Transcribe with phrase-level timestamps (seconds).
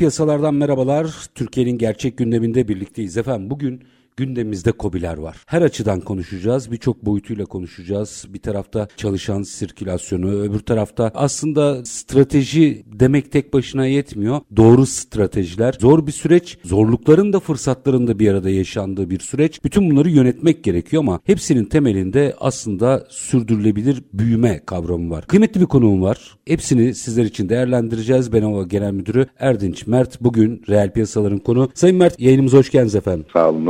[0.00, 1.14] Piyasalardan merhabalar.
[1.34, 3.50] Türkiye'nin gerçek gündeminde birlikteyiz efendim.
[3.50, 3.82] Bugün
[4.16, 5.36] gündemimizde kobiler var.
[5.46, 6.72] Her açıdan konuşacağız.
[6.72, 8.26] Birçok boyutuyla konuşacağız.
[8.28, 14.40] Bir tarafta çalışan sirkülasyonu, öbür tarafta aslında strateji demek tek başına yetmiyor.
[14.56, 19.64] Doğru stratejiler, zor bir süreç, zorlukların da fırsatların da bir arada yaşandığı bir süreç.
[19.64, 25.26] Bütün bunları yönetmek gerekiyor ama hepsinin temelinde aslında sürdürülebilir büyüme kavramı var.
[25.26, 26.38] Kıymetli bir konuğum var.
[26.46, 28.32] Hepsini sizler için değerlendireceğiz.
[28.32, 30.20] Benova Genel Müdürü Erdinç Mert.
[30.20, 31.70] Bugün reel piyasaların konu.
[31.74, 33.26] Sayın Mert yayınımıza hoş geldiniz efendim.
[33.32, 33.66] Sağ olun.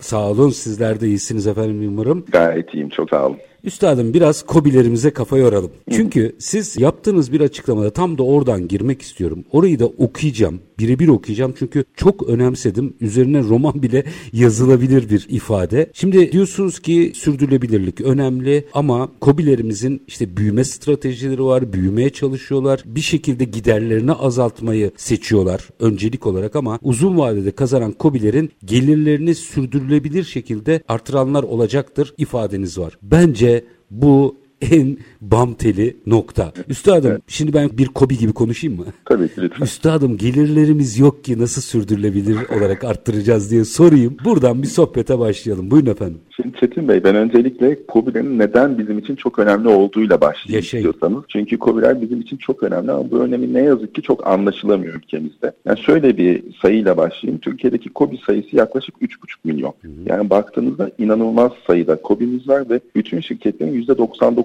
[0.00, 2.24] Sağ olun sizler de iyisiniz efendim umarım.
[2.32, 3.36] Gayet iyiyim çok sağ olun.
[3.64, 5.70] Üstadım biraz kobilerimize kafa yoralım.
[5.90, 9.44] Çünkü siz yaptığınız bir açıklamada tam da oradan girmek istiyorum.
[9.52, 10.60] Orayı da okuyacağım.
[10.80, 12.94] Birebir okuyacağım çünkü çok önemsedim.
[13.00, 15.90] Üzerine roman bile yazılabilir bir ifade.
[15.94, 21.72] Şimdi diyorsunuz ki sürdürülebilirlik önemli ama kobilerimizin işte büyüme stratejileri var.
[21.72, 22.82] Büyümeye çalışıyorlar.
[22.86, 30.82] Bir şekilde giderlerini azaltmayı seçiyorlar öncelik olarak ama uzun vadede kazanan kobilerin gelirlerini sürdürülebilir şekilde
[30.88, 32.98] artıranlar olacaktır ifadeniz var.
[33.02, 36.52] Bence bu en bam teli nokta.
[36.68, 37.22] Üstadım evet.
[37.26, 38.84] şimdi ben bir kobi gibi konuşayım mı?
[39.04, 39.64] Tabii ki lütfen.
[39.64, 44.16] Üstadım gelirlerimiz yok ki nasıl sürdürülebilir olarak arttıracağız diye sorayım.
[44.24, 45.70] Buradan bir sohbete başlayalım.
[45.70, 46.18] Buyurun efendim.
[46.36, 50.86] Şimdi Çetin Bey ben öncelikle COBİ'lerin neden bizim için çok önemli olduğuyla başlayayım Yaşayın.
[50.86, 51.24] istiyorsanız.
[51.28, 55.52] Çünkü COBİ'ler bizim için çok önemli ama bu önemi ne yazık ki çok anlaşılamıyor ülkemizde.
[55.64, 57.40] Yani şöyle bir sayıyla başlayayım.
[57.40, 59.74] Türkiye'deki COBİ sayısı yaklaşık 3,5 milyon.
[59.82, 59.92] Hı hı.
[60.06, 63.72] Yani baktığınızda inanılmaz sayıda COBİ'miz var ve bütün şirketlerin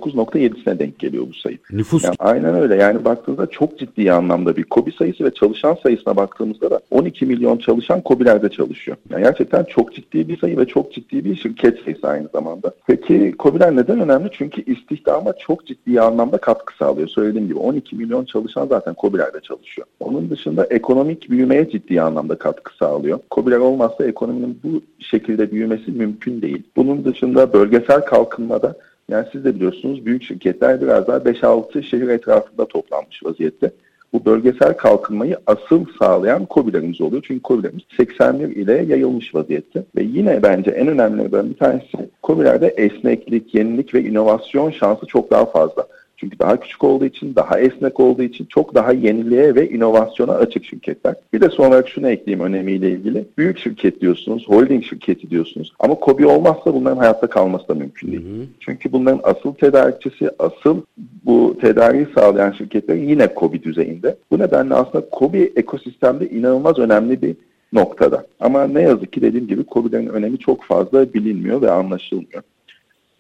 [0.06, 1.58] %99.7'sine denk geliyor bu sayı.
[1.72, 2.04] Nüfus.
[2.04, 2.76] Yani aynen öyle.
[2.76, 7.58] Yani baktığınızda çok ciddi anlamda bir COBİ sayısı ve çalışan sayısına baktığımızda da 12 milyon
[7.58, 8.98] çalışan COBİ'lerde çalışıyor.
[9.10, 12.72] Yani gerçekten çok ciddi bir sayı ve çok ciddi bir şirket sayısı aynı zamanda.
[12.88, 14.30] Peki COBİ'ler neden önemli?
[14.32, 17.08] Çünkü istihdama çok ciddi anlamda katkı sağlıyor.
[17.08, 19.88] Söylediğim gibi 12 milyon çalışan zaten COBİ'lerde çalışıyor.
[20.00, 23.20] Onun dışında ekonomik büyümeye ciddi anlamda katkı sağlıyor.
[23.32, 26.64] COBİ'ler olmazsa ekonominin bu şekilde büyümesi mümkün değil.
[26.76, 28.76] Bunun dışında bölgesel kalkınmada
[29.10, 33.72] yani siz de biliyorsunuz büyük şirketler biraz daha 5-6 şehir etrafında toplanmış vaziyette
[34.16, 37.24] bu bölgesel kalkınmayı asıl sağlayan COBİ'lerimiz oluyor.
[37.28, 39.84] Çünkü COBİ'lerimiz 81 ile yayılmış vaziyette.
[39.96, 45.46] Ve yine bence en önemlilerinden bir tanesi COBİ'lerde esneklik, yenilik ve inovasyon şansı çok daha
[45.46, 45.88] fazla.
[46.18, 50.66] Çünkü daha küçük olduğu için, daha esnek olduğu için çok daha yeniliğe ve inovasyona açık
[50.66, 51.16] şirketler.
[51.34, 53.26] Bir de son olarak şunu ekleyeyim önemiyle ilgili.
[53.38, 55.74] Büyük şirket diyorsunuz, holding şirketi diyorsunuz.
[55.80, 58.24] Ama KOBİ olmazsa bunların hayatta kalması da mümkün değil.
[58.24, 58.46] Hı hı.
[58.60, 60.82] Çünkü bunların asıl tedarikçisi, asıl
[61.26, 64.16] bu tedariği sağlayan şirketler yine KOBİ düzeyinde.
[64.32, 67.36] Bu nedenle aslında KOBİ ekosistemde inanılmaz önemli bir
[67.74, 68.26] noktada.
[68.40, 72.44] Ama ne yazık ki dediğim gibi KOBİ'lerin önemi çok fazla bilinmiyor ve anlaşılmıyor.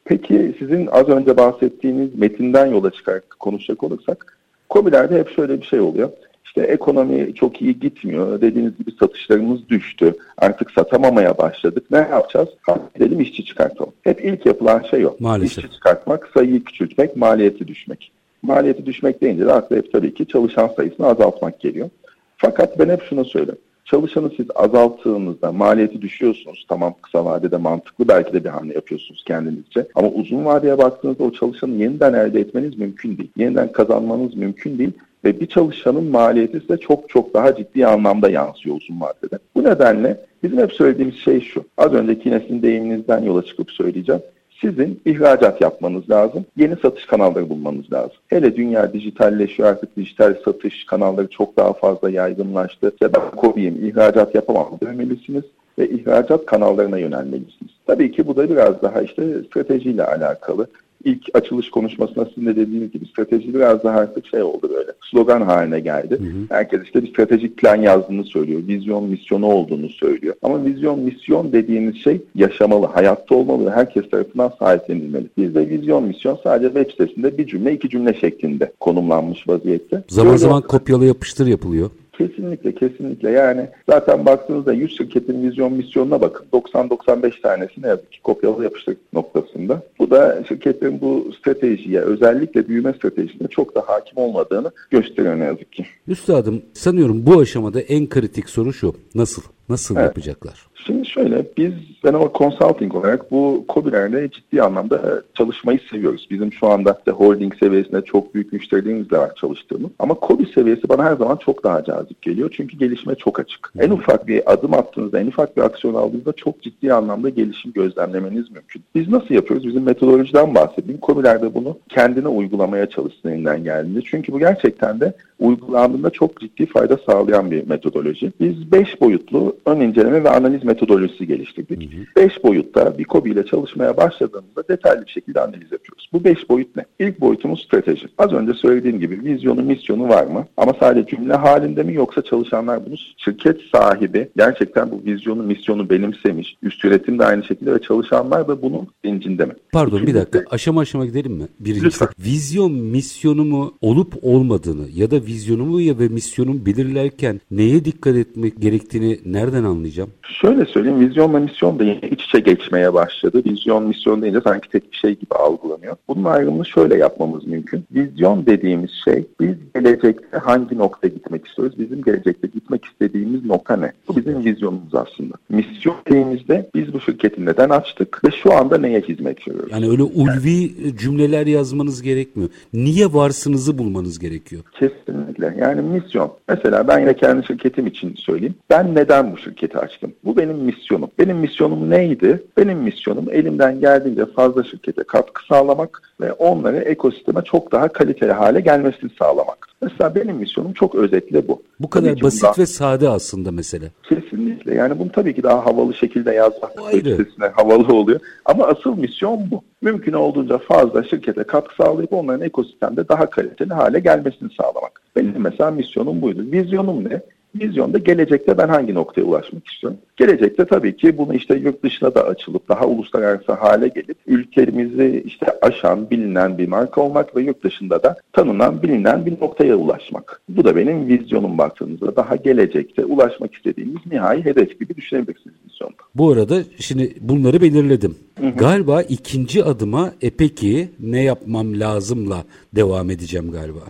[0.06, 4.38] Peki sizin az önce bahsettiğiniz metinden yola çıkarak konuşacak olursak
[4.70, 6.10] COBİ'lerde hep şöyle bir şey oluyor.
[6.46, 8.42] İşte ekonomi çok iyi gitmiyor.
[8.42, 10.14] Dediğiniz gibi satışlarımız düştü.
[10.38, 11.86] Artık satamamaya başladık.
[11.92, 12.50] Ne yapacağız?
[12.96, 13.94] Gidelim işçi çıkartalım.
[14.02, 15.16] Hep ilk yapılan şey o.
[15.20, 15.58] Maalesef.
[15.58, 18.12] İşçi çıkartmak, sayıyı küçültmek, maliyeti düşmek.
[18.42, 21.90] Maliyeti düşmek deyince de akla hep tabii ki çalışan sayısını azaltmak geliyor.
[22.38, 23.62] Fakat ben hep şunu söylüyorum.
[23.86, 26.66] Çalışanı siz azalttığınızda maliyeti düşüyorsunuz.
[26.70, 29.88] Tamam kısa vadede mantıklı belki de bir hamle yapıyorsunuz kendinizce.
[29.96, 33.32] Ama uzun vadeye baktığınızda o çalışanı yeniden elde etmeniz mümkün değil.
[33.38, 34.92] Yeniden kazanmanız mümkün değil.
[35.24, 39.40] Ve bir çalışanın maliyeti size çok çok daha ciddi anlamda yansıyor uzun vadede.
[39.56, 41.66] Bu nedenle bizim hep söylediğimiz şey şu.
[41.78, 44.22] Az önceki yine sizin deyiminizden yola çıkıp söyleyeceğim
[44.62, 46.46] sizin ihracat yapmanız lazım.
[46.58, 48.18] Yeni satış kanalları bulmanız lazım.
[48.28, 52.92] Hele dünya dijitalleşiyor artık dijital satış kanalları çok daha fazla yaygınlaştı.
[52.94, 55.44] İşte ben COBİ'yim ihracat yapamam demelisiniz
[55.80, 57.72] ve ihracat kanallarına yönelmelisiniz.
[57.88, 60.68] Tabii ki bu da biraz daha işte stratejiyle alakalı
[61.06, 65.42] ilk açılış konuşmasında sizin de dediğiniz gibi strateji biraz daha artık şey oldu böyle slogan
[65.42, 66.20] haline geldi.
[66.20, 66.46] Hı hı.
[66.50, 68.62] Herkes işte bir stratejik plan yazdığını söylüyor.
[68.68, 70.36] Vizyon, misyonu olduğunu söylüyor.
[70.44, 75.26] Ama vizyon, misyon dediğimiz şey yaşamalı, hayatta olmalı ve herkes tarafından sahiplenilmeli.
[75.38, 80.04] Bizde vizyon, misyon sadece web sitesinde bir cümle, iki cümle şeklinde konumlanmış vaziyette.
[80.08, 81.90] Zaman Böyle zaman kopyalı yapıştır yapılıyor.
[82.18, 88.22] Kesinlikle kesinlikle yani zaten baktığınızda 100 şirketin vizyon misyonuna bakın 90-95 tanesi ne yazık ki
[88.22, 89.84] kopyalı yapıştır noktasında.
[90.00, 95.72] Bu da şirketlerin bu stratejiye özellikle büyüme stratejisine çok da hakim olmadığını gösteriyor ne yazık
[95.72, 95.86] ki.
[96.08, 99.42] Üstadım sanıyorum bu aşamada en kritik soru şu nasıl?
[99.70, 100.06] Nasıl evet.
[100.06, 100.68] yapacaklar?
[100.86, 101.74] Şimdi şöyle biz
[102.04, 106.28] Benova Consulting olarak bu COBİ'lerle ciddi anlamda çalışmayı seviyoruz.
[106.32, 109.92] Bizim şu anda işte holding seviyesinde çok büyük müşterilerimizle var çalıştığımız.
[110.00, 112.54] Ama COBİ seviyesi bana her zaman çok daha cazip geliyor.
[112.58, 113.72] Çünkü gelişime çok açık.
[113.80, 118.52] En ufak bir adım attığınızda, en ufak bir aksiyon aldığınızda çok ciddi anlamda gelişim gözlemlemeniz
[118.52, 118.84] mümkün.
[118.96, 119.68] Biz nasıl yapıyoruz?
[119.68, 121.00] Bizim metodolojiden bahsedeyim.
[121.02, 124.02] COBİ'lerde bunu kendine uygulamaya çalışsın elinden geldiğinde.
[124.02, 128.32] Çünkü bu gerçekten de uygulandığında çok ciddi fayda sağlayan bir metodoloji.
[128.40, 131.90] Biz 5 boyutlu ön inceleme ve analiz metodolojisi geliştirdik.
[132.16, 136.10] 5 boyutta bir KOBİ ile çalışmaya başladığımızda detaylı bir şekilde analiz yapıyoruz.
[136.14, 136.86] Bu 5 boyut ne?
[137.00, 138.08] İlk boyutumuz strateji.
[138.18, 140.48] Az önce söylediğim gibi vizyonu, misyonu var mı?
[140.58, 146.56] Ama sadece cümle halinde mi yoksa çalışanlar bunu şirket sahibi gerçekten bu vizyonu, misyonu benimsemiş,
[146.64, 149.54] üst yönetim de aynı şekilde ve çalışanlar da bunun bilincinde mi?
[149.72, 151.48] Pardon bir dakika aşama aşama gidelim mi?
[151.60, 158.16] Birincisi vizyon, misyonu mu olup olmadığını ya da vizyonumu ya ve misyonumu belirlerken neye dikkat
[158.16, 160.10] etmek gerektiğini nereden anlayacağım?
[160.42, 163.42] Şöyle söyleyeyim, vizyon ve misyon da yine iç içe geçmeye başladı.
[163.46, 165.96] Vizyon, misyon deyince sanki tek bir şey gibi algılanıyor.
[166.08, 167.86] Bunun ayrımını şöyle yapmamız mümkün.
[167.92, 171.80] Vizyon dediğimiz şey, biz gelecekte hangi noktaya gitmek istiyoruz?
[171.80, 173.92] Bizim gelecekte gitmek istediğimiz nokta ne?
[174.08, 175.34] Bu bizim vizyonumuz aslında.
[175.50, 179.72] Misyon dediğimizde biz bu şirketi neden açtık ve şu anda neye hizmet veriyoruz?
[179.72, 182.50] Yani öyle ulvi yani, cümleler yazmanız gerekmiyor.
[182.74, 184.62] Niye varsınızı bulmanız gerekiyor.
[184.80, 185.56] Kesinlikle.
[185.60, 186.32] Yani misyon.
[186.50, 188.56] Mesela ben yine kendi şirketim için söyleyeyim.
[188.70, 190.14] Ben neden bu şirketi açtım?
[190.26, 191.10] Bu benim misyonum.
[191.20, 192.44] Benim misyonum neydi?
[192.58, 198.60] Benim misyonum elimden geldiğince fazla şirkete katkı sağlamak ve onları ekosisteme çok daha kaliteli hale
[198.60, 199.68] gelmesini sağlamak.
[199.82, 201.62] Mesela benim misyonum çok özetle bu.
[201.80, 203.92] Bu kadar tabii basit bundan, ve sade aslında mesele.
[204.04, 204.76] Kesinlikle.
[204.76, 208.20] Yani bunu tabii ki daha havalı şekilde yazmak sitesine havalı oluyor.
[208.46, 209.62] Ama asıl misyon bu.
[209.82, 215.02] Mümkün olduğunca fazla şirkete katkı sağlayıp onların ekosistemde daha kaliteli hale gelmesini sağlamak.
[215.16, 216.42] Benim mesela misyonum buydu.
[216.52, 217.22] Vizyonum ne?
[217.56, 220.00] Vizyonda gelecekte ben hangi noktaya ulaşmak istiyorum?
[220.18, 225.46] Gelecekte tabii ki bunu işte yurt dışına da açılıp daha uluslararası hale gelip ülkemizi işte
[225.62, 230.42] aşan, bilinen bir marka olmak ve yurt dışında da tanınan, bilinen bir noktaya ulaşmak.
[230.50, 235.96] Bu da benim vizyonum baktığınızda daha gelecekte ulaşmak istediğimiz nihai hedef gibi düşünebilirsiniz vizyonda.
[236.16, 238.16] Bu arada şimdi bunları belirledim.
[238.40, 238.52] Hı hı.
[238.52, 242.44] Galiba ikinci adıma e peki ne yapmam lazımla
[242.76, 243.82] devam edeceğim galiba.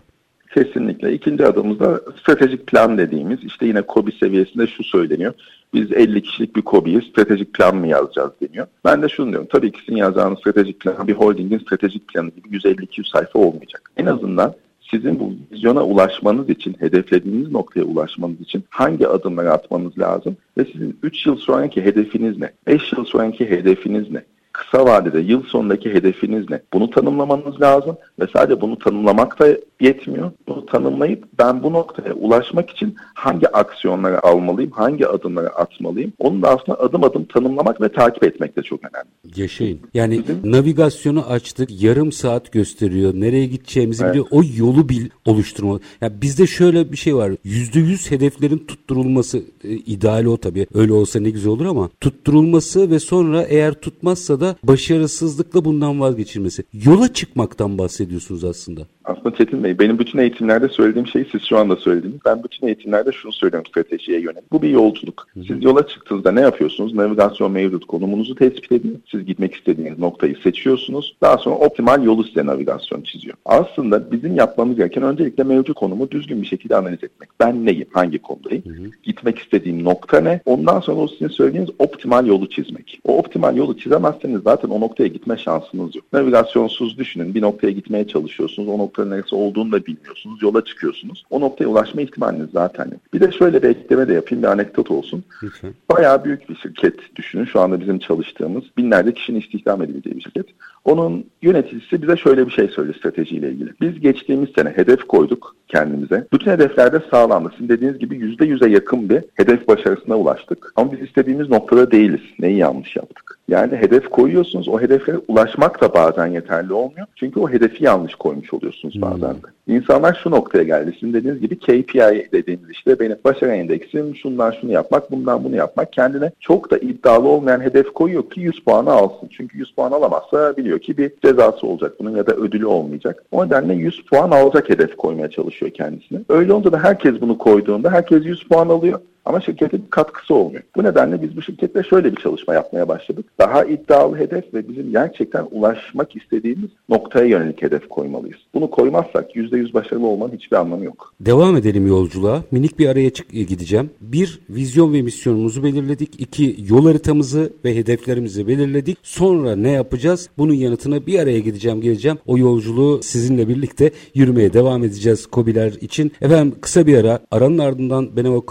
[0.56, 1.14] Kesinlikle.
[1.14, 5.34] İkinci adımımızda stratejik plan dediğimiz işte yine KOBİ seviyesinde şu söyleniyor.
[5.74, 8.68] Biz 50 kişilik bir KOBİ'yi stratejik plan mı yazacağız deniyor.
[8.86, 9.48] Ben de şunu diyorum.
[9.52, 13.92] Tabii ki sizin yazacağınız stratejik plan bir holdingin stratejik planı gibi 150-200 sayfa olmayacak.
[13.98, 14.54] En azından
[14.92, 20.98] sizin bu vizyona ulaşmanız için, hedeflediğiniz noktaya ulaşmanız için hangi adımları atmanız lazım ve sizin
[21.04, 22.52] 3 yıl sonraki hedefiniz ne?
[22.68, 24.24] 5 yıl sonraki hedefiniz ne?
[24.56, 26.62] Kısa vadede yıl sonundaki hedefiniz ne?
[26.74, 29.48] Bunu tanımlamanız lazım ve sadece bunu tanımlamak da
[29.82, 30.32] yetmiyor.
[30.48, 36.14] Bunu tanımlayıp ben bu noktaya ulaşmak için hangi aksiyonları almalıyım, hangi adımları atmalıyım?
[36.20, 39.42] Onu da aslında adım adım tanımlamak ve takip etmek de çok önemli.
[39.42, 39.80] Yaşayın.
[39.94, 43.14] Yani Bizim, navigasyonu açtık, yarım saat gösteriyor.
[43.14, 44.14] Nereye gideceğimizi evet.
[44.14, 44.28] biliyor.
[44.32, 45.80] O yolu bil oluşturmalı.
[46.02, 47.32] Yani bizde şöyle bir şey var.
[47.44, 50.68] Yüzde yüz hedeflerin tutturulması e, ideali o tabii.
[50.74, 56.64] Öyle olsa ne güzel olur ama tutturulması ve sonra eğer tutmazsa da başarısızlıkla bundan vazgeçilmesi.
[56.74, 58.88] Yola çıkmaktan bahsediyorsunuz aslında.
[59.06, 62.20] Aslında Çetin Bey, benim bütün eğitimlerde söylediğim şeyi siz şu anda söylediniz.
[62.26, 64.52] Ben bütün eğitimlerde şunu söylüyorum stratejiye yönelik.
[64.52, 65.28] Bu bir yolculuk.
[65.48, 66.94] Siz yola çıktığınızda ne yapıyorsunuz?
[66.94, 69.04] Navigasyon mevcut konumunuzu tespit edin.
[69.12, 71.16] Siz gitmek istediğiniz noktayı seçiyorsunuz.
[71.22, 73.38] Daha sonra optimal yolu size navigasyon çiziyor.
[73.46, 77.30] Aslında bizim yapmamız gereken öncelikle mevcut konumu düzgün bir şekilde analiz etmek.
[77.40, 77.88] Ben neyim?
[77.94, 78.64] Hangi konudayım?
[78.66, 78.90] Hı hı.
[79.04, 80.42] Gitmek istediğim nokta ne?
[80.46, 83.00] Ondan sonra o sizin söylediğiniz optimal yolu çizmek.
[83.04, 86.06] O optimal yolu çizemezseniz zaten o noktaya gitme şansınız yok.
[86.14, 87.36] Navigasyonsuz düşünün.
[87.36, 88.70] Bir noktaya gitmeye çalışıyorsunuz.
[88.70, 90.42] O noktanın neresi olduğunu da bilmiyorsunuz.
[90.42, 91.26] Yola çıkıyorsunuz.
[91.30, 93.14] O noktaya ulaşma ihtimaliniz zaten yok.
[93.14, 94.44] Bir de şöyle bir ekleme de yapayım.
[94.44, 95.24] Bir anekdot olsun.
[95.44, 95.74] Lütfen.
[95.92, 97.46] Bayağı büyük bir şirket düşünün.
[97.46, 100.46] Şu anda bizim çalıştığımız binlerce kişinin istihdam edebileceği bir şirket.
[100.86, 103.74] Onun yöneticisi bize şöyle bir şey söyledi stratejiyle ilgili.
[103.82, 106.28] Biz geçtiğimiz sene hedef koyduk kendimize.
[106.34, 107.50] Bütün hedeflerde sağlandı.
[107.52, 110.74] Sizin dediğiniz gibi yüzde yüze yakın bir hedef başarısına ulaştık.
[110.76, 112.22] Ama biz istediğimiz noktada değiliz.
[112.40, 113.35] Neyi yanlış yaptık?
[113.48, 114.68] Yani hedef koyuyorsunuz.
[114.68, 117.08] O hedeflere ulaşmak da bazen yeterli olmuyor.
[117.16, 119.48] Çünkü o hedefi yanlış koymuş oluyorsunuz bazen de.
[119.68, 120.92] İnsanlar şu noktaya geldi.
[121.00, 125.94] Sizin dediğiniz gibi KPI dediğimiz işte benim başarı endeksim şundan şunu yapmak, bundan bunu yapmak.
[125.94, 129.30] Kendine çok da iddialı olmayan hedef koyuyor ki 100 puanı alsın.
[129.32, 133.24] Çünkü 100 puan alamazsa biliyor ki bir cezası olacak bunun ya da ödülü olmayacak.
[133.32, 136.20] O nedenle 100 puan alacak hedef koymaya çalışıyor kendisine.
[136.30, 139.00] Öyle olunca da herkes bunu koyduğunda herkes 100 puan alıyor.
[139.26, 140.64] Ama şirketin katkısı olmuyor.
[140.76, 143.26] Bu nedenle biz bu şirkette şöyle bir çalışma yapmaya başladık.
[143.40, 148.38] Daha iddialı hedef ve bizim gerçekten ulaşmak istediğimiz noktaya yönelik hedef koymalıyız.
[148.54, 151.14] Bunu koymazsak %100 başarılı olmanın hiçbir anlamı yok.
[151.22, 152.44] Devam edelim yolculuğa.
[152.52, 153.90] Minik bir araya çık gideceğim.
[154.02, 156.22] Bir, vizyon ve misyonumuzu belirledik.
[156.22, 158.98] İki, yol haritamızı ve hedeflerimizi belirledik.
[159.04, 160.30] Sonra ne yapacağız?
[160.38, 162.18] Bunun yanıtına bir araya gideceğim, geleceğim.
[162.26, 166.12] O yolculuğu sizinle birlikte yürümeye devam edeceğiz Kobiler için.
[166.22, 167.20] Efendim kısa bir ara.
[167.32, 168.42] Aranın ardından ben o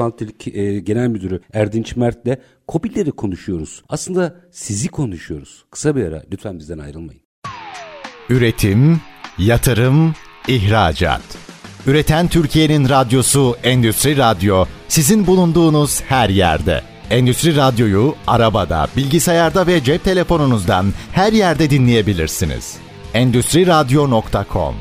[0.00, 2.38] Konsantrlik e, Genel Müdürü Erdinç Mert'le
[2.68, 3.82] COBİ'leri konuşuyoruz.
[3.88, 5.64] Aslında sizi konuşuyoruz.
[5.70, 7.22] Kısa bir ara lütfen bizden ayrılmayın.
[8.28, 9.00] Üretim,
[9.38, 10.14] yatırım,
[10.48, 11.22] ihracat.
[11.86, 16.82] Üreten Türkiye'nin radyosu Endüstri Radyo sizin bulunduğunuz her yerde.
[17.10, 22.76] Endüstri Radyo'yu arabada, bilgisayarda ve cep telefonunuzdan her yerde dinleyebilirsiniz.
[23.14, 24.74] Endüstri Radyo.com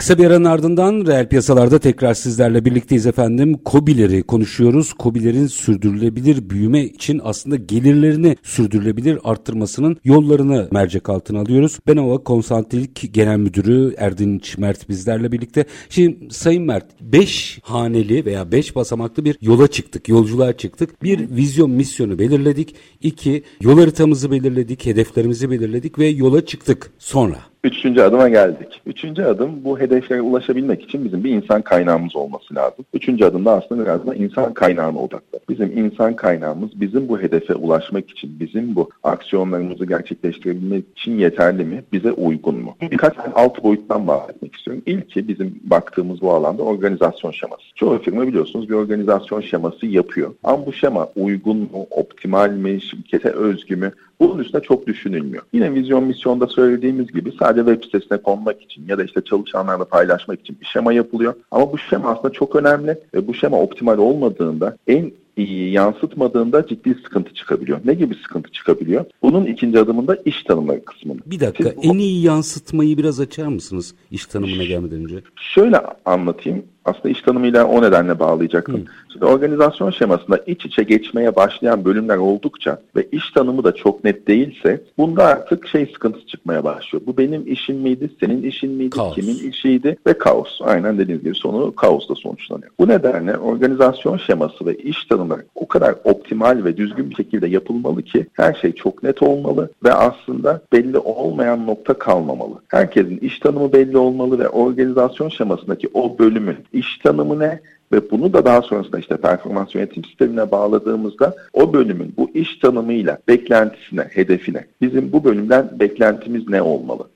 [0.00, 3.58] Kısa bir aranın ardından reel piyasalarda tekrar sizlerle birlikteyiz efendim.
[3.64, 4.92] Kobileri konuşuyoruz.
[4.92, 11.78] Kobilerin sürdürülebilir büyüme için aslında gelirlerini sürdürülebilir arttırmasının yollarını mercek altına alıyoruz.
[11.86, 15.64] Benova Konsantrik Genel Müdürü Erdinç Mert bizlerle birlikte.
[15.88, 21.02] Şimdi Sayın Mert 5 haneli veya 5 basamaklı bir yola çıktık, yolculuğa çıktık.
[21.02, 22.74] Bir vizyon misyonu belirledik.
[23.02, 26.90] İki yol haritamızı belirledik, hedeflerimizi belirledik ve yola çıktık.
[26.98, 28.82] Sonra Üçüncü adıma geldik.
[28.86, 32.84] Üçüncü adım bu hedeflere ulaşabilmek için bizim bir insan kaynağımız olması lazım.
[32.94, 35.38] Üçüncü adımda aslında biraz da insan kaynağına odaklı.
[35.48, 41.84] Bizim insan kaynağımız bizim bu hedefe ulaşmak için, bizim bu aksiyonlarımızı gerçekleştirebilmek için yeterli mi?
[41.92, 42.76] Bize uygun mu?
[42.80, 44.82] Birkaç alt boyuttan bahsetmek istiyorum.
[44.86, 47.62] İlki bizim baktığımız bu alanda organizasyon şeması.
[47.74, 50.34] Çoğu firma biliyorsunuz bir organizasyon şeması yapıyor.
[50.44, 53.92] Ama bu şema uygun mu, optimal mi, şirkete özgü mü?
[54.20, 55.42] Bunun üstüne çok düşünülmüyor.
[55.52, 60.40] Yine vizyon misyonda söylediğimiz gibi sadece web sitesine konmak için ya da işte çalışanlarla paylaşmak
[60.40, 61.34] için bir şema yapılıyor.
[61.50, 66.94] Ama bu şema aslında çok önemli ve bu şema optimal olmadığında en iyi yansıtmadığında ciddi
[67.04, 67.80] sıkıntı çıkabiliyor.
[67.84, 69.04] Ne gibi sıkıntı çıkabiliyor?
[69.22, 71.22] Bunun ikinci adımında iş tanımları kısmında.
[71.26, 75.20] Bir dakika Siz, en iyi yansıtmayı biraz açar mısınız iş tanımına gelmeden önce?
[75.36, 78.80] Şöyle anlatayım aslında iş tanımıyla o nedenle bağlayacaktım.
[78.80, 78.84] Hı.
[79.12, 84.28] Şimdi organizasyon şemasında iç içe geçmeye başlayan bölümler oldukça ve iş tanımı da çok net
[84.28, 87.02] değilse bunda artık şey sıkıntısı çıkmaya başlıyor.
[87.06, 89.14] Bu benim işim miydi, senin işin miydi, kaos.
[89.14, 90.58] kimin işiydi ve kaos.
[90.62, 92.70] Aynen dediğiniz gibi sonu kaosla sonuçlanıyor.
[92.78, 98.02] Bu nedenle organizasyon şeması ve iş tanımları o kadar optimal ve düzgün bir şekilde yapılmalı
[98.02, 102.54] ki her şey çok net olmalı ve aslında belli olmayan nokta kalmamalı.
[102.68, 107.60] Herkesin iş tanımı belli olmalı ve organizasyon şemasındaki o bölümün iş tanımı ne
[107.92, 113.18] ve bunu da daha sonrasında işte performans yönetim sistemine bağladığımızda o bölümün bu iş tanımıyla
[113.28, 117.08] beklentisine, hedefine bizim bu bölümden beklentimiz ne olmalı?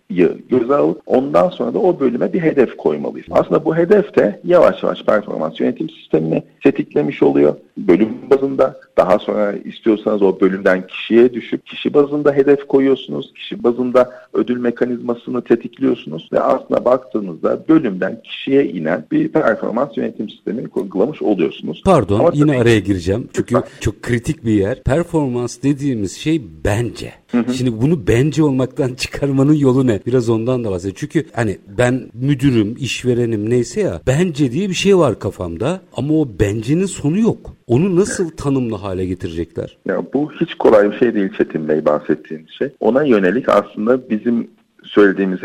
[0.50, 3.26] Göze alıp ondan sonra da o bölüme bir hedef koymalıyız.
[3.30, 7.54] Aslında bu hedef de yavaş yavaş performans yönetim sistemini tetiklemiş oluyor.
[7.78, 13.32] Bölüm bazında daha sonra istiyorsanız o bölümden kişiye düşüp kişi bazında hedef koyuyorsunuz.
[13.34, 20.68] Kişi bazında ödül mekanizmasını tetikliyorsunuz ve aslında baktığınızda bölümden kişiye inen bir performans yönetim sistemini
[20.68, 21.82] kurgulamış oluyorsunuz.
[21.84, 22.60] Pardon Ama yine tabii...
[22.60, 23.28] araya gireceğim.
[23.32, 24.82] Çünkü çok kritik bir yer.
[24.82, 27.12] Performans dediğimiz şey bence.
[27.30, 27.54] Hı hı.
[27.54, 30.00] Şimdi bunu bence olmaktan çıkarmanın yolu ne?
[30.06, 30.96] Biraz ondan da bahsedeyim.
[30.98, 36.28] Çünkü hani ben müdürüm, işverenim neyse ya bence diye bir şey var kafamda ama o
[36.40, 37.54] bencenin sonu yok.
[37.66, 39.76] Onu nasıl tanımlı hale getirecekler?
[39.86, 42.72] Ya bu hiç kolay bir şey değil Çetin Bey bahsettiğiniz şey.
[42.80, 44.50] Ona yönelik aslında bizim
[44.84, 45.40] söylediğimiz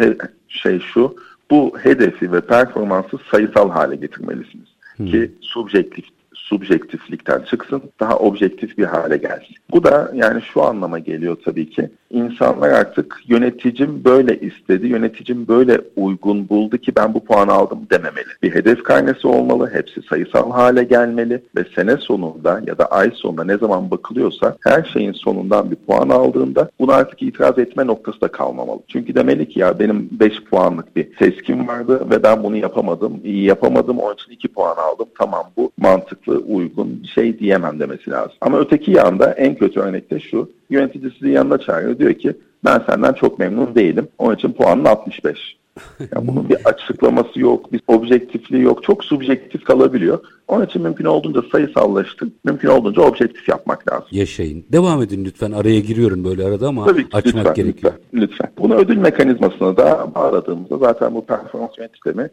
[0.48, 1.16] şey şu.
[1.52, 4.68] Bu hedefi ve performansı sayısal hale getirmelisiniz.
[4.98, 5.06] Hmm.
[5.06, 6.06] Ki subjektif
[6.50, 9.56] subjektiflikten çıksın, daha objektif bir hale gelsin.
[9.72, 11.90] Bu da yani şu anlama geliyor tabii ki.
[12.10, 18.28] İnsanlar artık yöneticim böyle istedi, yöneticim böyle uygun buldu ki ben bu puanı aldım dememeli.
[18.44, 23.44] Bir hedef karnesi olmalı, hepsi sayısal hale gelmeli ve sene sonunda ya da ay sonunda
[23.44, 28.28] ne zaman bakılıyorsa her şeyin sonundan bir puan aldığında bunu artık itiraz etme noktası da
[28.28, 28.80] kalmamalı.
[28.88, 33.44] Çünkü demeli ki ya benim 5 puanlık bir seskim vardı ve ben bunu yapamadım, iyi
[33.44, 35.08] yapamadım onun için 2 puan aldım.
[35.18, 38.34] Tamam bu mantıklı, uygun bir şey diyemem demesi lazım.
[38.42, 40.50] Ama öteki yanda en kötü örnekte şu.
[40.70, 42.00] Yönetici sizi yanına çağırıyor.
[42.00, 42.34] Diyor ki
[42.66, 44.08] Ben senden çok memnun değilim.
[44.18, 45.60] Onun için puanın 65.
[46.16, 48.84] Yani bunun bir açıklaması yok, bir objektifliği yok.
[48.84, 50.20] Çok subjektif kalabiliyor.
[50.48, 52.30] Onun için mümkün olduğunca sayısallaştır.
[52.44, 54.08] Mümkün olduğunca objektif yapmak lazım.
[54.12, 54.66] Yaşayın.
[54.72, 55.52] Devam edin lütfen.
[55.52, 57.94] Araya giriyorum böyle arada ama Tabii ki, açmak lütfen, gerekiyor.
[58.14, 58.52] Lütfen, lütfen.
[58.58, 62.30] Bunu ödül mekanizmasına da bağladığımızda zaten bu performans yönetimi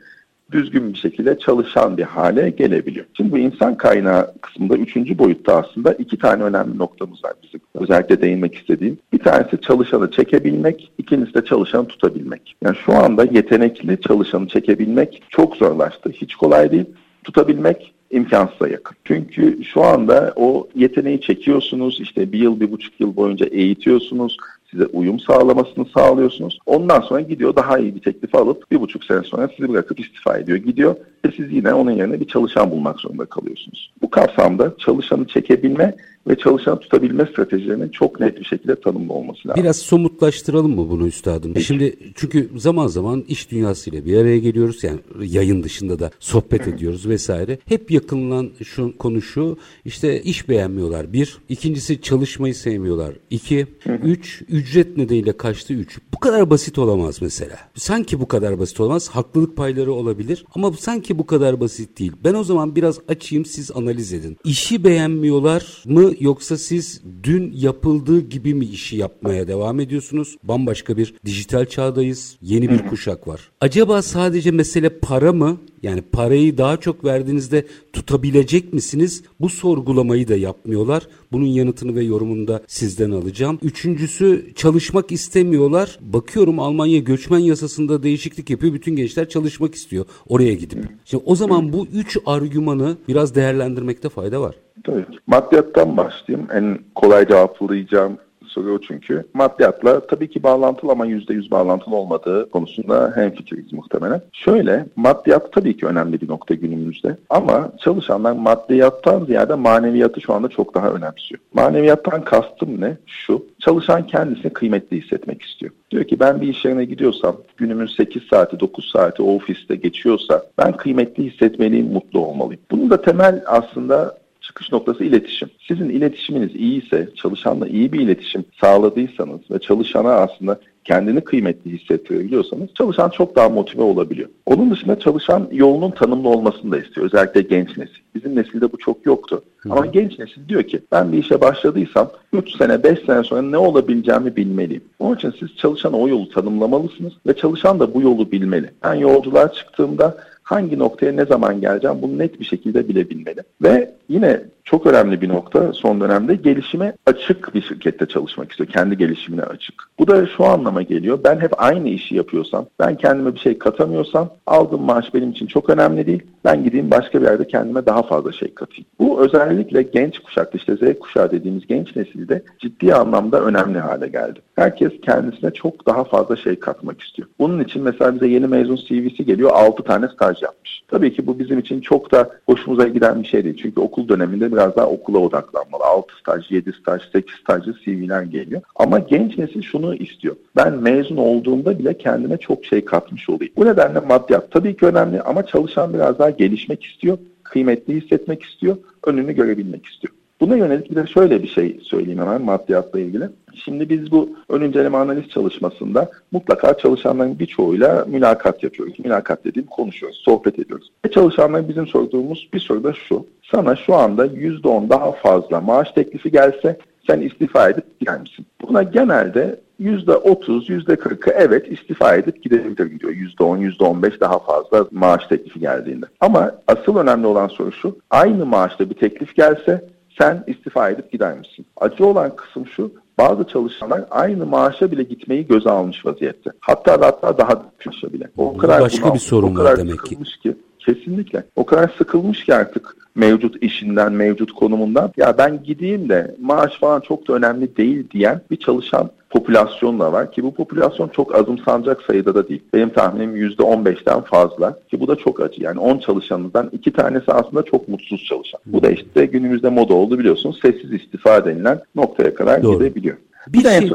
[0.52, 3.06] düzgün bir şekilde çalışan bir hale gelebiliyor.
[3.14, 8.22] Şimdi bu insan kaynağı kısmında üçüncü boyutta aslında iki tane önemli noktamız var bizim özellikle
[8.22, 8.98] değinmek istediğim.
[9.12, 12.56] Bir tanesi çalışanı çekebilmek, ikincisi de çalışanı tutabilmek.
[12.64, 16.10] Yani şu anda yetenekli çalışanı çekebilmek çok zorlaştı.
[16.10, 16.86] Hiç kolay değil.
[17.24, 18.96] Tutabilmek imkansıza yakın.
[19.04, 24.36] Çünkü şu anda o yeteneği çekiyorsunuz, işte bir yıl, bir buçuk yıl boyunca eğitiyorsunuz,
[24.70, 26.58] size uyum sağlamasını sağlıyorsunuz.
[26.66, 30.38] Ondan sonra gidiyor daha iyi bir teklif alıp bir buçuk sene sonra sizi bırakıp istifa
[30.38, 30.58] ediyor.
[30.58, 33.92] Gidiyor ve siz yine onun yerine bir çalışan bulmak zorunda kalıyorsunuz.
[34.02, 35.96] Bu kapsamda çalışanı çekebilme
[36.28, 39.62] ve çalışanı tutabilme stratejilerinin çok net bir şekilde tanımlı olması lazım.
[39.62, 41.54] Biraz somutlaştıralım mı bunu üstadım?
[41.54, 41.66] Peki.
[41.66, 47.08] Şimdi çünkü zaman zaman iş dünyasıyla bir araya geliyoruz yani yayın dışında da sohbet ediyoruz
[47.08, 47.58] vesaire.
[47.64, 51.38] Hep yakınılan şu konu şu işte iş beğenmiyorlar bir.
[51.48, 53.14] ikincisi çalışmayı sevmiyorlar.
[53.30, 53.66] iki.
[54.02, 55.98] üç ücret nedeniyle kaçtı üç.
[56.14, 57.56] Bu kadar basit olamaz mesela.
[57.74, 59.08] Sanki bu kadar basit olamaz.
[59.08, 62.12] Haklılık payları olabilir ama sanki bu kadar basit değil.
[62.24, 64.36] Ben o zaman biraz açayım siz analiz edin.
[64.44, 70.36] İşi beğenmiyorlar mı yoksa siz dün yapıldığı gibi mi işi yapmaya devam ediyorsunuz?
[70.42, 72.36] Bambaşka bir dijital çağdayız.
[72.42, 73.50] Yeni bir kuşak var.
[73.60, 75.58] Acaba sadece mesele para mı?
[75.82, 79.24] Yani parayı daha çok verdiğinizde tutabilecek misiniz?
[79.40, 81.02] Bu sorgulamayı da yapmıyorlar.
[81.32, 83.58] Bunun yanıtını ve yorumunu da sizden alacağım.
[83.62, 85.98] Üçüncüsü çalışmak istemiyorlar.
[86.00, 88.72] Bakıyorum Almanya göçmen yasasında değişiklik yapıyor.
[88.72, 90.78] Bütün gençler çalışmak istiyor oraya gidip.
[91.04, 94.54] Şimdi o zaman bu üç argümanı biraz değerlendirmekte fayda var.
[94.84, 95.04] Tabii.
[95.26, 96.48] Maddiyattan başlayayım.
[96.52, 98.18] En kolay cevaplayacağım
[98.56, 99.24] soru çünkü.
[99.34, 104.22] Maddiyatla tabii ki bağlantılı ama %100 bağlantılı olmadığı konusunda hemfikiriz muhtemelen.
[104.32, 110.48] Şöyle, maddiyat tabii ki önemli bir nokta günümüzde ama çalışanlar maddiyattan ziyade maneviyatı şu anda
[110.48, 111.40] çok daha önemsiyor.
[111.54, 112.96] Maneviyattan kastım ne?
[113.06, 115.72] Şu, çalışan kendisini kıymetli hissetmek istiyor.
[115.90, 120.42] Diyor ki ben bir iş yerine gidiyorsam günümün 8 saati 9 saati o ofiste geçiyorsa
[120.58, 122.62] ben kıymetli hissetmeliyim, mutlu olmalıyım.
[122.70, 125.50] Bunun da temel aslında çıkış noktası iletişim.
[125.68, 133.10] Sizin iletişiminiz iyiyse, çalışanla iyi bir iletişim sağladıysanız ve çalışana aslında kendini kıymetli hissettirebiliyorsanız çalışan
[133.10, 134.28] çok daha motive olabiliyor.
[134.46, 137.06] Onun dışında çalışan yolunun tanımlı olmasını da istiyor.
[137.06, 138.00] Özellikle genç nesil.
[138.14, 139.42] Bizim nesilde bu çok yoktu.
[139.58, 139.72] Hı.
[139.72, 143.58] Ama genç nesil diyor ki ben bir işe başladıysam 3 sene 5 sene sonra ne
[143.58, 144.84] olabileceğimi bilmeliyim.
[144.98, 148.70] Onun için siz çalışana o yolu tanımlamalısınız ve çalışan da bu yolu bilmeli.
[148.84, 153.40] Ben yolculuğa çıktığımda hangi noktaya ne zaman geleceğim bunu net bir şekilde bilebilmeli.
[153.62, 158.68] Ve yine çok önemli bir nokta son dönemde gelişime açık bir şirkette çalışmak istiyor.
[158.68, 159.74] Kendi gelişimine açık.
[159.98, 161.18] Bu da şu anlama geliyor.
[161.24, 165.70] Ben hep aynı işi yapıyorsam, ben kendime bir şey katamıyorsam aldığım maaş benim için çok
[165.70, 166.22] önemli değil.
[166.44, 168.84] Ben gideyim başka bir yerde kendime daha fazla şey katayım.
[168.98, 174.40] Bu özellikle genç kuşakta işte Z kuşağı dediğimiz genç nesilde ciddi anlamda önemli hale geldi.
[174.56, 177.28] Herkes kendisine çok daha fazla şey katmak istiyor.
[177.38, 180.82] Bunun için mesela bize yeni mezun CV'si geliyor 6 tane staj yapmış.
[180.88, 183.58] Tabii ki bu bizim için çok da hoşumuza giden bir şey değil.
[183.62, 185.84] Çünkü okul döneminde biraz daha okula odaklanmalı.
[185.84, 188.62] 6 staj, 7 staj, 8 stajlı CV'ler geliyor.
[188.76, 190.36] Ama genç nesil şunu istiyor.
[190.56, 193.52] Ben mezun olduğumda bile kendime çok şey katmış olayım.
[193.56, 198.76] Bu nedenle maddiyat tabii ki önemli ama çalışan biraz daha gelişmek istiyor, kıymetli hissetmek istiyor,
[199.06, 200.14] önünü görebilmek istiyor.
[200.40, 203.28] Buna yönelik bir de şöyle bir şey söyleyeyim hemen maddiyatla ilgili.
[203.64, 208.98] Şimdi biz bu ön inceleme analiz çalışmasında mutlaka çalışanların birçoğuyla mülakat yapıyoruz.
[208.98, 210.88] Mülakat dediğim konuşuyoruz, sohbet ediyoruz.
[211.04, 213.26] Ve çalışanların bizim sorduğumuz bir soru da şu.
[213.52, 218.46] Sana şu anda %10 daha fazla maaş teklifi gelse sen istifa edip gider misin?
[218.62, 223.12] Buna genelde %30, %40'ı evet istifa edip gidebilirim diyor.
[223.12, 226.06] %10, %15 daha fazla maaş teklifi geldiğinde.
[226.20, 227.98] Ama asıl önemli olan soru şu.
[228.10, 229.84] Aynı maaşta bir teklif gelse
[230.18, 231.66] sen istifa edip gider misin?
[231.76, 236.50] Acı olan kısım şu, bazı çalışanlar aynı maaşa bile gitmeyi göze almış vaziyette.
[236.60, 238.30] Hatta hatta daha düşüşe bile.
[238.36, 240.16] O kadar başka bir sorun var demek ki.
[240.42, 240.56] ki.
[240.78, 241.44] Kesinlikle.
[241.56, 245.12] O kadar sıkılmış ki artık mevcut işinden, mevcut konumundan.
[245.16, 250.12] Ya ben gideyim de maaş falan çok da önemli değil diyen bir çalışan popülasyon da
[250.12, 252.62] var ki bu popülasyon çok azımsanacak sayıda da değil.
[252.74, 255.62] Benim tahminim %15'ten fazla ki bu da çok acı.
[255.62, 258.60] Yani 10 çalışanından 2 tanesi aslında çok mutsuz çalışan.
[258.66, 260.58] Bu da işte günümüzde moda oldu biliyorsunuz.
[260.62, 262.78] Sessiz istifa denilen noktaya kadar Doğru.
[262.78, 263.16] gidebiliyor.
[263.48, 263.90] Bir, bir şey,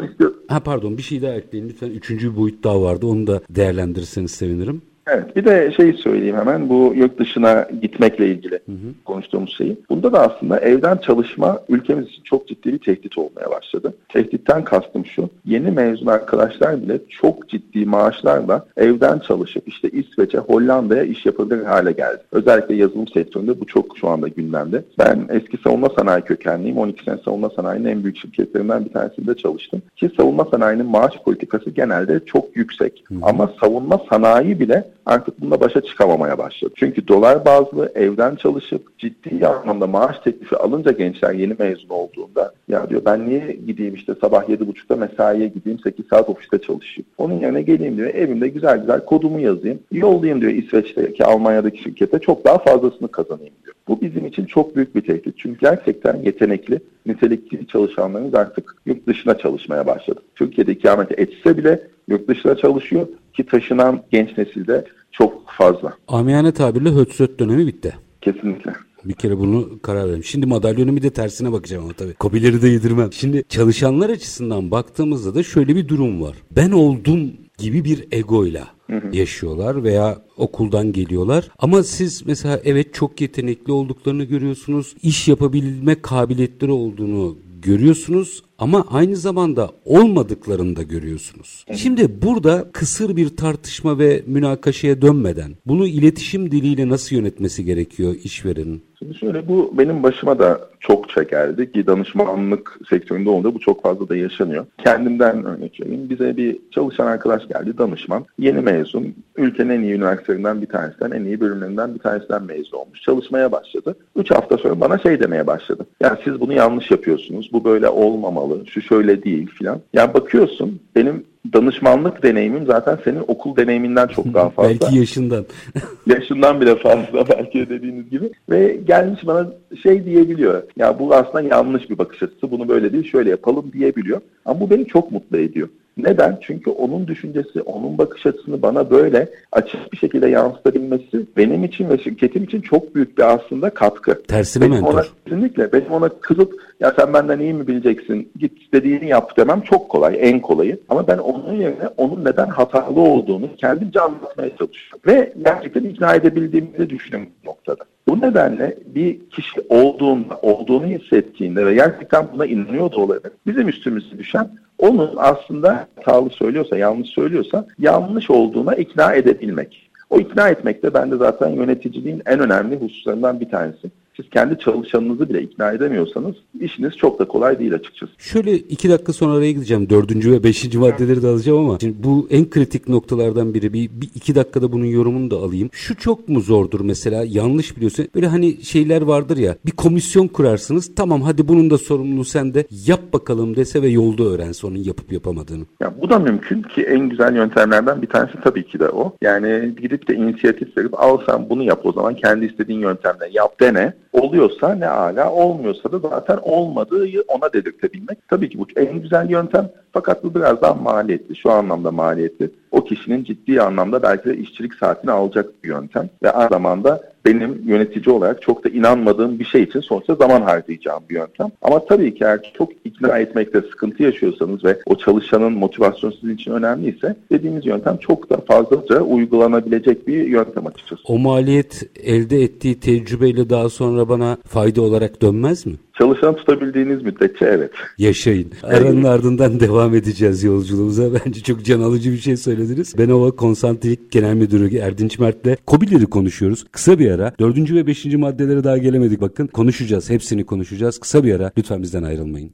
[0.48, 1.90] ha pardon bir şey daha ekleyin lütfen.
[1.90, 3.06] Üçüncü bir boyut daha vardı.
[3.06, 4.82] Onu da değerlendirirseniz sevinirim.
[5.08, 9.04] Evet bir de şey söyleyeyim hemen bu yurt dışına gitmekle ilgili hı hı.
[9.06, 9.78] konuştuğumuz şeyi.
[9.90, 13.94] Bunda da aslında evden çalışma ülkemiz için çok ciddi bir tehdit olmaya başladı.
[14.10, 21.04] Tehditten kastım şu yeni mezun arkadaşlar bile çok ciddi maaşlarla evden çalışıp işte İsveç'e Hollanda'ya
[21.04, 22.22] iş yapabilir hale geldi.
[22.32, 24.84] Özellikle yazılım sektöründe bu çok şu anda gündemde.
[25.00, 26.78] Ben eski savunma sanayi kökenliyim.
[26.78, 29.82] 12 sene savunma sanayinin en büyük şirketlerinden bir tanesinde çalıştım.
[29.96, 33.04] Ki savunma sanayinin maaş politikası genelde çok yüksek.
[33.08, 33.16] Hı.
[33.22, 36.74] Ama savunma sanayi bile artık bununla başa çıkamamaya başladı.
[36.76, 42.90] Çünkü dolar bazlı evden çalışıp ciddi anlamda maaş teklifi alınca gençler yeni mezun olduğunda ya
[42.90, 47.08] diyor ben niye gideyim işte sabah 7.30'da mesaiye gideyim 8 saat ofiste çalışayım.
[47.18, 49.80] Onun yerine geleyim diyor evimde güzel güzel kodumu yazayım.
[49.92, 53.76] Yollayayım diyor İsveç'teki Almanya'daki şirkete çok daha fazlasını kazanayım diyor.
[53.88, 55.38] Bu bizim için çok büyük bir tehdit.
[55.38, 60.20] Çünkü gerçekten yetenekli, nitelikli çalışanlarımız artık yurt dışına çalışmaya başladı.
[60.36, 65.94] Türkiye'de ikamet etse bile yurt dışına çalışıyor ki taşınan genç nesilde çok fazla.
[66.08, 67.96] Amiyane tabirle hötsöt dönemi bitti.
[68.22, 68.74] Kesinlikle.
[69.06, 70.24] Bir kere bunu karar verdim.
[70.24, 72.14] Şimdi madalyonun bir de tersine bakacağım ama tabii.
[72.14, 73.14] Kobileri de yedirmem.
[73.14, 76.36] Şimdi çalışanlar açısından baktığımızda da şöyle bir durum var.
[76.52, 78.68] Ben oldum gibi bir egoyla
[79.12, 81.48] yaşıyorlar veya okuldan geliyorlar.
[81.60, 84.96] Ama siz mesela evet çok yetenekli olduklarını görüyorsunuz.
[85.04, 91.66] İş yapabilme kabiliyetleri olduğunu görüyorsunuz ama aynı zamanda olmadıklarını da görüyorsunuz.
[91.76, 98.91] Şimdi burada kısır bir tartışma ve münakaşaya dönmeden bunu iletişim diliyle nasıl yönetmesi gerekiyor işverenin?
[99.02, 104.10] Şimdi şöyle bu benim başıma da çokça geldi ki danışmanlık sektöründe olduğunda bu çok fazla
[104.10, 104.66] da yaşanıyor.
[104.78, 106.10] Kendimden örnek vereyim.
[106.10, 108.26] Bize bir çalışan arkadaş geldi danışman.
[108.40, 109.16] Yeni mezun.
[109.38, 113.02] Ülkenin en iyi üniversitelerinden bir tanesinden, en iyi bölümlerinden bir tanesinden mezun olmuş.
[113.02, 113.96] Çalışmaya başladı.
[114.16, 115.86] Üç hafta sonra bana şey demeye başladı.
[116.02, 117.50] Yani siz bunu yanlış yapıyorsunuz.
[117.54, 118.68] Bu böyle olmamalı.
[118.68, 119.80] Şu şöyle değil filan.
[119.94, 124.70] Yani bakıyorsun benim danışmanlık deneyimim zaten senin okul deneyiminden çok daha fazla.
[124.70, 125.46] belki yaşından.
[126.08, 128.32] yaşından bile fazla belki de dediğiniz gibi.
[128.50, 129.48] Ve gelmiş bana
[129.84, 130.64] şey diyebiliyor.
[130.78, 132.52] Ya bu aslında yanlış bir bakış açısı.
[132.52, 134.22] Bunu böyle değil şöyle yapalım diyebiliyor.
[134.46, 135.68] Ama bu beni çok mutlu ediyor.
[135.98, 136.38] Neden?
[136.42, 141.98] Çünkü onun düşüncesi, onun bakış açısını bana böyle açık bir şekilde yansıtabilmesi benim için ve
[141.98, 144.24] şirketim için çok büyük bir aslında katkı.
[144.24, 144.94] Tersine benim mentor.
[144.94, 145.74] Ona, kesinlikle.
[145.74, 150.18] Benim ona kızıp ya sen benden iyi mi bileceksin, git istediğini yap demem çok kolay,
[150.20, 150.80] en kolayı.
[150.90, 155.02] Ama ben onun yerine onun neden hatalı olduğunu kendimce anlatmaya çalışıyorum.
[155.08, 157.84] Ve gerçekten ikna edebildiğimizi düşünüyorum bu noktada.
[158.08, 163.32] Bu nedenle bir kişi olduğunda, olduğunu hissettiğinde ve gerçekten buna inanıyor da olabilir.
[163.48, 164.50] Bizim üstümüze düşen
[164.82, 169.92] onun aslında hatalı söylüyorsa, yanlış söylüyorsa yanlış olduğuna ikna edebilmek.
[170.10, 173.92] O ikna etmek de bende zaten yöneticiliğin en önemli hususlarından bir tanesi
[174.22, 178.12] siz kendi çalışanınızı bile ikna edemiyorsanız işiniz çok da kolay değil açıkçası.
[178.18, 179.90] Şöyle iki dakika sonra araya gideceğim.
[179.90, 183.74] Dördüncü ve beşinci maddeleri de alacağım ama şimdi bu en kritik noktalardan biri.
[183.74, 185.70] Bir, bir iki dakikada bunun yorumunu da alayım.
[185.72, 188.08] Şu çok mu zordur mesela yanlış biliyorsun.
[188.16, 190.96] Böyle hani şeyler vardır ya bir komisyon kurarsınız.
[190.96, 195.12] Tamam hadi bunun da sorumluluğu sen de yap bakalım dese ve yolda öğrense onun yapıp
[195.12, 195.66] yapamadığını.
[195.82, 199.16] Ya bu da mümkün ki en güzel yöntemlerden bir tanesi tabii ki de o.
[199.22, 203.60] Yani gidip de inisiyatif verip al sen bunu yap o zaman kendi istediğin yöntemle yap
[203.60, 203.94] dene.
[204.14, 208.28] Oluyorsa ne ala, olmuyorsa da zaten olmadığı ona dedirtebilmek.
[208.28, 212.52] Tabii ki bu en güzel yöntem fakat bu biraz daha maliyetli, şu anlamda maliyetli.
[212.72, 217.62] O kişinin ciddi anlamda belki de işçilik saatini alacak bir yöntem ve aynı zamanda benim
[217.66, 221.52] yönetici olarak çok da inanmadığım bir şey için sonuçta zaman harcayacağım bir yöntem.
[221.62, 226.52] Ama tabii ki eğer çok ikna etmekte sıkıntı yaşıyorsanız ve o çalışanın motivasyonu sizin için
[226.52, 231.02] önemliyse dediğimiz yöntem çok da fazlaca uygulanabilecek bir yöntem açıkçası.
[231.08, 235.74] O maliyet elde ettiği tecrübeyle daha sonra bana fayda olarak dönmez mi?
[235.98, 237.72] Çalışan tutabildiğiniz müddetçe evet.
[237.98, 238.52] Yaşayın.
[238.64, 241.10] Aranın ardından devam edeceğiz yolculuğumuza.
[241.26, 242.98] Bence çok can alıcı bir şey söylediniz.
[242.98, 246.66] Benova Konsantrik Genel Müdürü Erdinç Mert'le COBİ'leri konuşuyoruz.
[246.72, 247.34] Kısa bir ara.
[247.40, 249.48] Dördüncü ve beşinci maddelere daha gelemedik bakın.
[249.48, 250.10] Konuşacağız.
[250.10, 251.00] Hepsini konuşacağız.
[251.00, 251.52] Kısa bir ara.
[251.58, 252.52] Lütfen bizden ayrılmayın.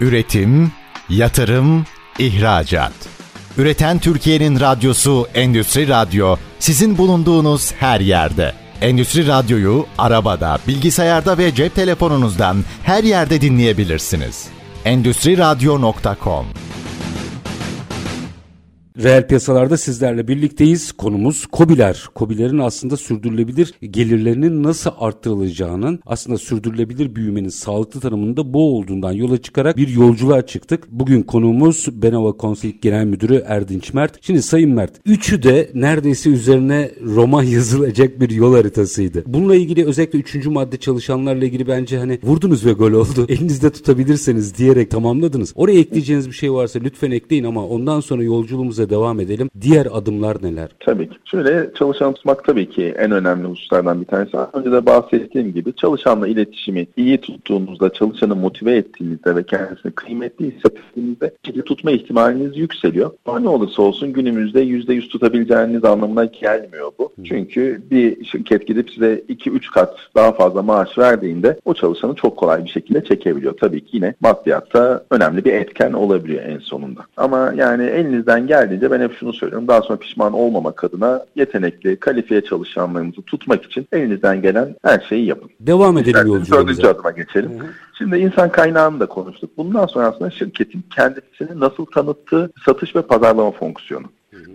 [0.00, 0.72] Üretim,
[1.08, 1.84] yatırım,
[2.18, 2.92] ihracat.
[3.58, 8.52] Üreten Türkiye'nin radyosu Endüstri Radyo sizin bulunduğunuz her yerde.
[8.80, 14.59] Endüstri Radyo'yu arabada, bilgisayarda ve cep telefonunuzdan her yerde dinleyebilirsiniz.
[14.84, 16.46] Endüstri Radyo.com
[18.98, 20.92] Reel piyasalarda sizlerle birlikteyiz.
[20.92, 22.04] Konumuz kobiler.
[22.14, 29.76] Kobilerin aslında sürdürülebilir gelirlerinin nasıl arttırılacağının aslında sürdürülebilir büyümenin sağlıklı tanımında bu olduğundan yola çıkarak
[29.76, 30.88] bir yolculuğa çıktık.
[30.90, 34.18] Bugün konuğumuz Benova Konsey Genel Müdürü Erdinç Mert.
[34.20, 39.22] Şimdi Sayın Mert, üçü de neredeyse üzerine roman yazılacak bir yol haritasıydı.
[39.26, 43.26] Bununla ilgili özellikle üçüncü madde çalışanlarla ilgili bence hani vurdunuz ve gol oldu.
[43.28, 45.52] Elinizde tutabilirseniz diyerek tamamladınız.
[45.54, 49.50] Oraya ekleyeceğiniz bir şey varsa lütfen ekleyin ama ondan sonra yolculuğumuza devam edelim.
[49.60, 50.68] Diğer adımlar neler?
[50.80, 51.16] Tabii ki.
[51.24, 54.36] Şöyle çalışan tutmak tabii ki en önemli hususlardan bir tanesi.
[54.52, 61.34] Önce de bahsettiğim gibi çalışanla iletişimi iyi tuttuğunuzda, çalışanı motive ettiğinizde ve kendisini kıymetli hissettiğinizde
[61.42, 63.10] ciddi tutma ihtimaliniz yükseliyor.
[63.26, 67.12] Ama ne olursa olsun günümüzde %100 tutabileceğiniz anlamına gelmiyor bu.
[67.24, 72.64] Çünkü bir şirket gidip size 2-3 kat daha fazla maaş verdiğinde o çalışanı çok kolay
[72.64, 73.56] bir şekilde çekebiliyor.
[73.60, 77.00] Tabii ki yine maddiyatta önemli bir etken olabiliyor en sonunda.
[77.16, 79.68] Ama yani elinizden geldiğince ben hep şunu söylüyorum.
[79.68, 85.50] Daha sonra pişman olmamak adına yetenekli, kalifiye çalışanlarınızı tutmak için elinizden gelen her şeyi yapın.
[85.60, 86.56] Devam edelim yolculuğumuza.
[86.56, 87.60] Dördüncü adıma geçelim.
[87.60, 87.70] Hı hı.
[87.98, 89.50] Şimdi insan kaynağını da konuştuk.
[89.56, 94.06] Bundan sonra aslında şirketin kendisini nasıl tanıttığı satış ve pazarlama fonksiyonu.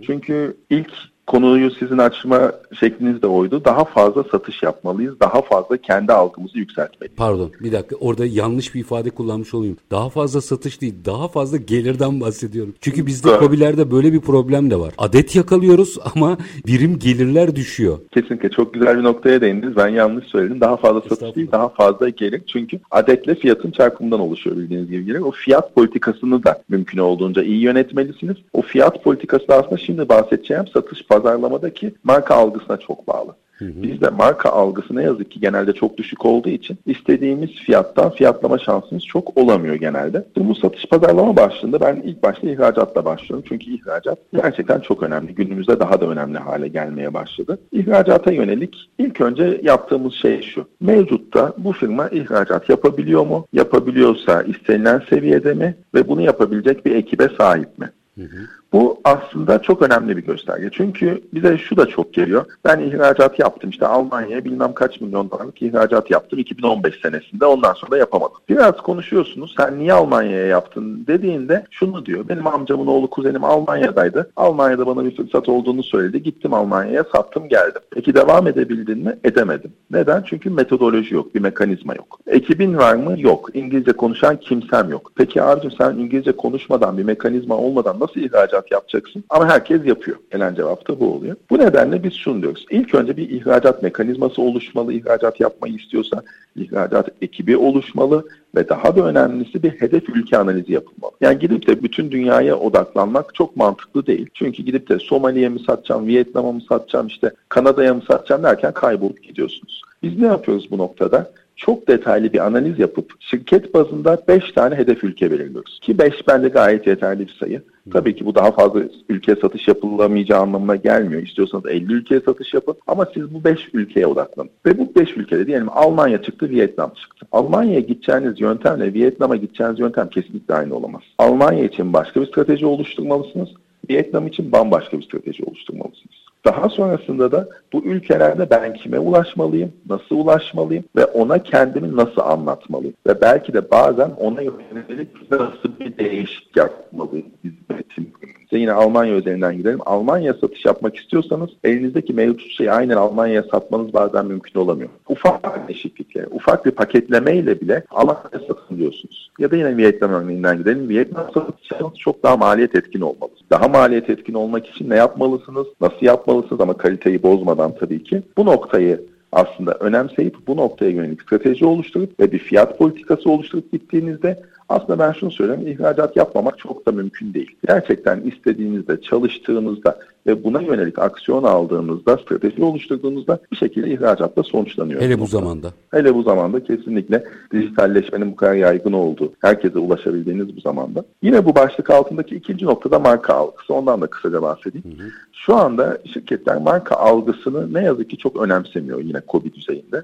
[0.06, 0.90] Çünkü ilk
[1.26, 3.64] konuyu sizin açma şekliniz de oydu.
[3.64, 5.20] Daha fazla satış yapmalıyız.
[5.20, 7.16] Daha fazla kendi algımızı yükseltmeliyiz.
[7.16, 9.76] Pardon bir dakika orada yanlış bir ifade kullanmış olayım.
[9.90, 12.74] Daha fazla satış değil daha fazla gelirden bahsediyorum.
[12.80, 13.40] Çünkü bizde evet.
[13.40, 14.94] COBİ'lerde böyle bir problem de var.
[14.98, 17.98] Adet yakalıyoruz ama birim gelirler düşüyor.
[18.14, 19.76] Kesinlikle çok güzel bir noktaya değindiniz.
[19.76, 20.60] Ben yanlış söyledim.
[20.60, 22.42] Daha fazla satış değil daha fazla gelir.
[22.46, 25.20] Çünkü adetle fiyatın çarpımından oluşuyor bildiğiniz gibi gelir.
[25.20, 28.36] O fiyat politikasını da mümkün olduğunca iyi yönetmelisiniz.
[28.52, 33.34] O fiyat politikası da aslında şimdi bahsedeceğim satış pazarlamadaki marka algısına çok bağlı.
[33.60, 39.04] Bizde marka algısı ne yazık ki genelde çok düşük olduğu için istediğimiz fiyattan fiyatlama şansımız
[39.04, 40.24] çok olamıyor genelde.
[40.36, 43.44] Bu satış pazarlama başlığında ben ilk başta ihracatla başlıyorum.
[43.48, 45.34] Çünkü ihracat gerçekten çok önemli.
[45.34, 47.58] Günümüzde daha da önemli hale gelmeye başladı.
[47.72, 50.66] İhracata yönelik ilk önce yaptığımız şey şu.
[50.80, 53.46] Mevcutta bu firma ihracat yapabiliyor mu?
[53.52, 55.76] Yapabiliyorsa istenilen seviyede mi?
[55.94, 57.90] Ve bunu yapabilecek bir ekibe sahip mi?
[58.14, 58.38] Hı hı.
[58.76, 60.68] Bu aslında çok önemli bir gösterge.
[60.72, 62.44] Çünkü bize şu da çok geliyor.
[62.64, 67.90] Ben ihracat yaptım işte Almanya'ya bilmem kaç milyon dolarlık ihracat yaptım 2015 senesinde ondan sonra
[67.90, 68.36] da yapamadım.
[68.48, 72.28] Biraz konuşuyorsunuz sen niye Almanya'ya yaptın dediğinde şunu diyor.
[72.28, 74.30] Benim amcamın oğlu kuzenim Almanya'daydı.
[74.36, 76.22] Almanya'da bana bir fırsat olduğunu söyledi.
[76.22, 77.82] Gittim Almanya'ya sattım geldim.
[77.90, 79.16] Peki devam edebildin mi?
[79.24, 79.72] Edemedim.
[79.90, 80.22] Neden?
[80.26, 81.34] Çünkü metodoloji yok.
[81.34, 82.18] Bir mekanizma yok.
[82.26, 83.14] Ekibin var mı?
[83.18, 83.50] Yok.
[83.54, 85.12] İngilizce konuşan kimsem yok.
[85.14, 89.24] Peki abicim sen İngilizce konuşmadan bir mekanizma olmadan nasıl ihracat ihracat yapacaksın.
[89.30, 90.16] Ama herkes yapıyor.
[90.32, 91.36] Gelen cevap da bu oluyor.
[91.50, 92.66] Bu nedenle biz şunu diyoruz.
[92.70, 94.92] İlk önce bir ihracat mekanizması oluşmalı.
[94.92, 96.22] İhracat yapmayı istiyorsa
[96.56, 98.24] ihracat ekibi oluşmalı
[98.56, 101.12] ve daha da önemlisi bir hedef ülke analizi yapılmalı.
[101.20, 104.26] Yani gidip de bütün dünyaya odaklanmak çok mantıklı değil.
[104.34, 109.22] Çünkü gidip de Somali'ye mi satacağım, Vietnam'a mı satacağım, işte Kanada'ya mı satacağım derken kaybolup
[109.22, 109.82] gidiyorsunuz.
[110.02, 111.30] Biz ne yapıyoruz bu noktada?
[111.56, 115.80] çok detaylı bir analiz yapıp şirket bazında 5 tane hedef ülke belirliyoruz.
[115.82, 117.62] Ki 5 bence gayet yeterli bir sayı.
[117.92, 121.22] Tabii ki bu daha fazla ülkeye satış yapılamayacağı anlamına gelmiyor.
[121.22, 124.50] İstiyorsanız 50 ülkeye satış yapın ama siz bu 5 ülkeye odaklanın.
[124.66, 127.26] Ve bu 5 ülkede diyelim Almanya çıktı, Vietnam çıktı.
[127.32, 131.02] Almanya'ya gideceğiniz yöntemle Vietnam'a gideceğiniz yöntem kesinlikle aynı olamaz.
[131.18, 133.48] Almanya için başka bir strateji oluşturmalısınız.
[133.90, 136.25] Vietnam için bambaşka bir strateji oluşturmalısınız.
[136.44, 142.94] Daha sonrasında da bu ülkelerde ben kime ulaşmalıyım, nasıl ulaşmalıyım ve ona kendimi nasıl anlatmalıyım.
[143.06, 148.12] Ve belki de bazen ona yönelik nasıl bir değişik yapmalıyım hizmetim.
[148.46, 149.78] İşte yine Almanya üzerinden gidelim.
[149.86, 154.88] Almanya satış yapmak istiyorsanız elinizdeki mevcut şeyi aynen Almanya'ya satmanız bazen mümkün olamıyor.
[155.08, 159.30] Ufak değişiklikle, ufak bir paketlemeyle bile Almanya'ya satın diyorsunuz.
[159.38, 160.88] Ya da yine Vietnam örneğinden gidelim.
[160.88, 163.30] Vietnam satış çok daha maliyet etkin olmalı.
[163.50, 168.22] Daha maliyet etkin olmak için ne yapmalısınız, nasıl yapmalısınız ama kaliteyi bozmadan tabii ki.
[168.36, 169.00] Bu noktayı
[169.32, 175.12] aslında önemseyip bu noktaya yönelik strateji oluşturup ve bir fiyat politikası oluşturup gittiğinizde aslında ben
[175.12, 177.50] şunu söyleyeyim, ihracat yapmamak çok da mümkün değil.
[177.68, 185.00] Gerçekten istediğinizde, çalıştığınızda ve buna yönelik aksiyon aldığınızda, strateji oluşturduğunuzda bir şekilde ihracatla sonuçlanıyor.
[185.00, 185.72] Hele bu zamanda.
[185.90, 191.04] Hele bu zamanda kesinlikle dijitalleşmenin bu kadar yaygın olduğu, herkese ulaşabildiğiniz bu zamanda.
[191.22, 193.74] Yine bu başlık altındaki ikinci noktada marka algısı.
[193.74, 194.84] Ondan da kısaca bahsedeyim.
[194.98, 195.08] Hı hı.
[195.32, 200.02] Şu anda şirketler marka algısını ne yazık ki çok önemsemiyor yine COVID düzeyinde.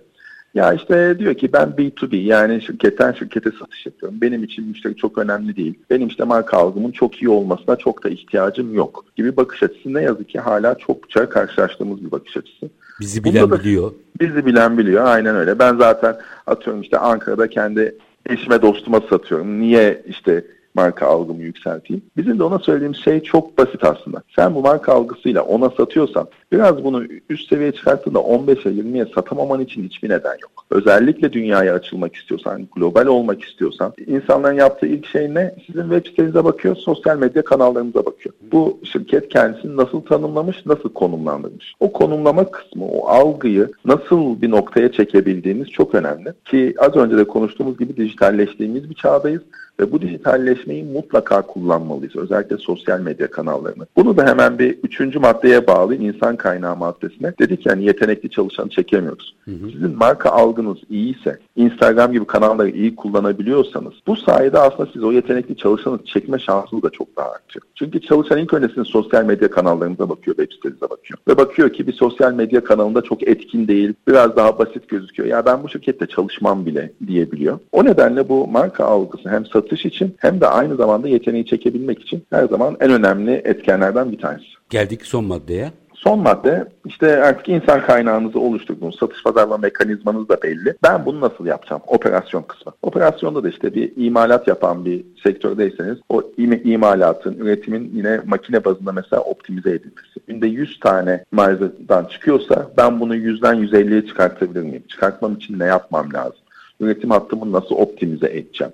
[0.54, 4.20] Ya işte diyor ki ben B2B yani şirketten şirkete satış yapıyorum.
[4.20, 5.74] Benim için müşteri çok önemli değil.
[5.90, 10.02] Benim işte marka algımın çok iyi olmasına çok da ihtiyacım yok gibi bakış açısı ne
[10.02, 12.70] yazık ki hala çokça karşılaştığımız bir bakış açısı.
[13.00, 13.92] Bizi bilen da, biliyor.
[14.20, 15.58] Bizi bilen biliyor aynen öyle.
[15.58, 17.94] Ben zaten atıyorum işte Ankara'da kendi
[18.26, 19.60] eşime dostuma satıyorum.
[19.60, 22.02] Niye işte marka algımı yükselteyim.
[22.16, 24.22] Bizim de ona söylediğimiz şey çok basit aslında.
[24.36, 29.84] Sen bu marka algısıyla ona satıyorsan biraz bunu üst seviyeye çıkarttığında 15'e 20'ye satamaman için
[29.84, 30.52] hiçbir neden yok.
[30.70, 35.54] Özellikle dünyaya açılmak istiyorsan, global olmak istiyorsan insanların yaptığı ilk şey ne?
[35.66, 38.34] Sizin web sitenize bakıyor, sosyal medya kanallarınıza bakıyor.
[38.52, 41.74] Bu şirket kendisini nasıl tanımlamış, nasıl konumlandırmış?
[41.80, 46.32] O konumlama kısmı, o algıyı nasıl bir noktaya çekebildiğiniz çok önemli.
[46.44, 49.42] Ki az önce de konuştuğumuz gibi dijitalleştiğimiz bir çağdayız
[49.82, 52.16] Ve bu dijitalleşmeyi mutlaka kullanmalıyız.
[52.16, 53.86] Özellikle sosyal medya kanallarını.
[53.96, 57.32] Bunu da hemen bir üçüncü maddeye bağlı insan kaynağı maddesine.
[57.38, 59.34] Dedik yani yetenekli çalışan çekemiyoruz.
[59.44, 59.70] Hı hı.
[59.72, 65.56] Sizin marka algınız iyiyse, Instagram gibi kanalları iyi kullanabiliyorsanız bu sayede aslında siz o yetenekli
[65.56, 67.62] çalışanı çekme şansınız da çok daha artıyor.
[67.74, 71.18] Çünkü çalışan ilk önce sizin sosyal medya kanallarınıza bakıyor, web sitenize bakıyor.
[71.28, 75.28] Ve bakıyor ki bir sosyal medya kanalında çok etkin değil, biraz daha basit gözüküyor.
[75.28, 77.58] Ya ben bu şirkette çalışmam bile diyebiliyor.
[77.72, 82.26] O nedenle bu marka algısı hem satış için hem de aynı zamanda yeteneği çekebilmek için
[82.30, 84.44] her zaman en önemli etkenlerden bir tanesi.
[84.70, 85.70] Geldik son maddeye.
[85.94, 90.74] Son madde işte artık insan kaynağınızı oluşturduğunuz satış pazarlama mekanizmanız da belli.
[90.82, 91.82] Ben bunu nasıl yapacağım?
[91.86, 92.72] Operasyon kısmı.
[92.82, 98.92] Operasyonda da işte bir imalat yapan bir sektördeyseniz o im- imalatın, üretimin yine makine bazında
[98.92, 100.20] mesela optimize edilmesi.
[100.26, 104.84] Günde 100 tane mağazadan çıkıyorsa ben bunu 100'den 150'ye çıkartabilir miyim?
[104.88, 106.38] Çıkartmam için ne yapmam lazım?
[106.80, 108.72] Üretim hattımı nasıl optimize edeceğim?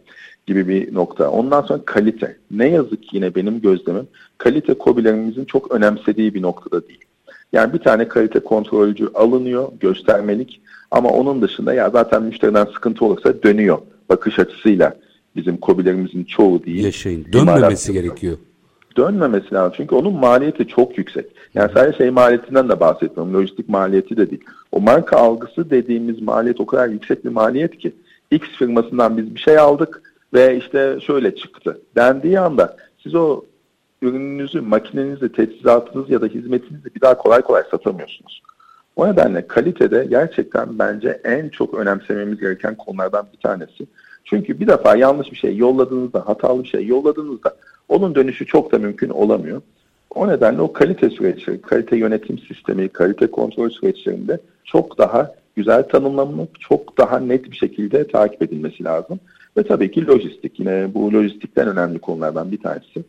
[0.48, 1.30] Gibi bir nokta.
[1.30, 2.36] Ondan sonra kalite.
[2.50, 4.08] Ne yazık ki yine benim gözlemim
[4.38, 7.04] kalite kobilerimizin çok önemsediği bir noktada değil.
[7.52, 13.42] Yani bir tane kalite kontrolcü alınıyor, göstermelik ama onun dışında ya zaten müşteriden sıkıntı olursa
[13.42, 14.94] dönüyor bakış açısıyla
[15.36, 16.84] bizim kobilerimizin çoğu değil.
[16.84, 17.26] Yaşayın.
[17.32, 18.38] Dönmemesi gerekiyor.
[18.96, 19.72] Dönmemesi lazım.
[19.76, 21.26] Çünkü onun maliyeti çok yüksek.
[21.54, 23.34] Yani sadece şey maliyetinden de bahsetmiyorum.
[23.34, 24.44] Lojistik maliyeti de değil.
[24.72, 27.92] O marka algısı dediğimiz maliyet o kadar yüksek bir maliyet ki.
[28.30, 30.02] X firmasından biz bir şey aldık
[30.34, 33.42] ve işte şöyle çıktı dendiği anda siz o
[34.02, 38.42] ürününüzü, makinenizi, teçhizatınızı ya da hizmetinizi bir daha kolay kolay satamıyorsunuz.
[38.96, 43.86] O nedenle kalitede gerçekten bence en çok önemsememiz gereken konulardan bir tanesi.
[44.24, 47.56] Çünkü bir defa yanlış bir şey yolladığınızda, hatalı bir şey yolladığınızda
[47.88, 49.62] onun dönüşü çok da mümkün olamıyor.
[50.14, 56.48] O nedenle o kalite süreçleri, kalite yönetim sistemi, kalite kontrol süreçlerinde çok daha güzel tanımlanmak,
[56.60, 59.20] çok daha net bir şekilde takip edilmesi lazım.
[59.58, 63.04] Ve tabii ki lojistik yine bu lojistikten önemli konulardan bir tanesi.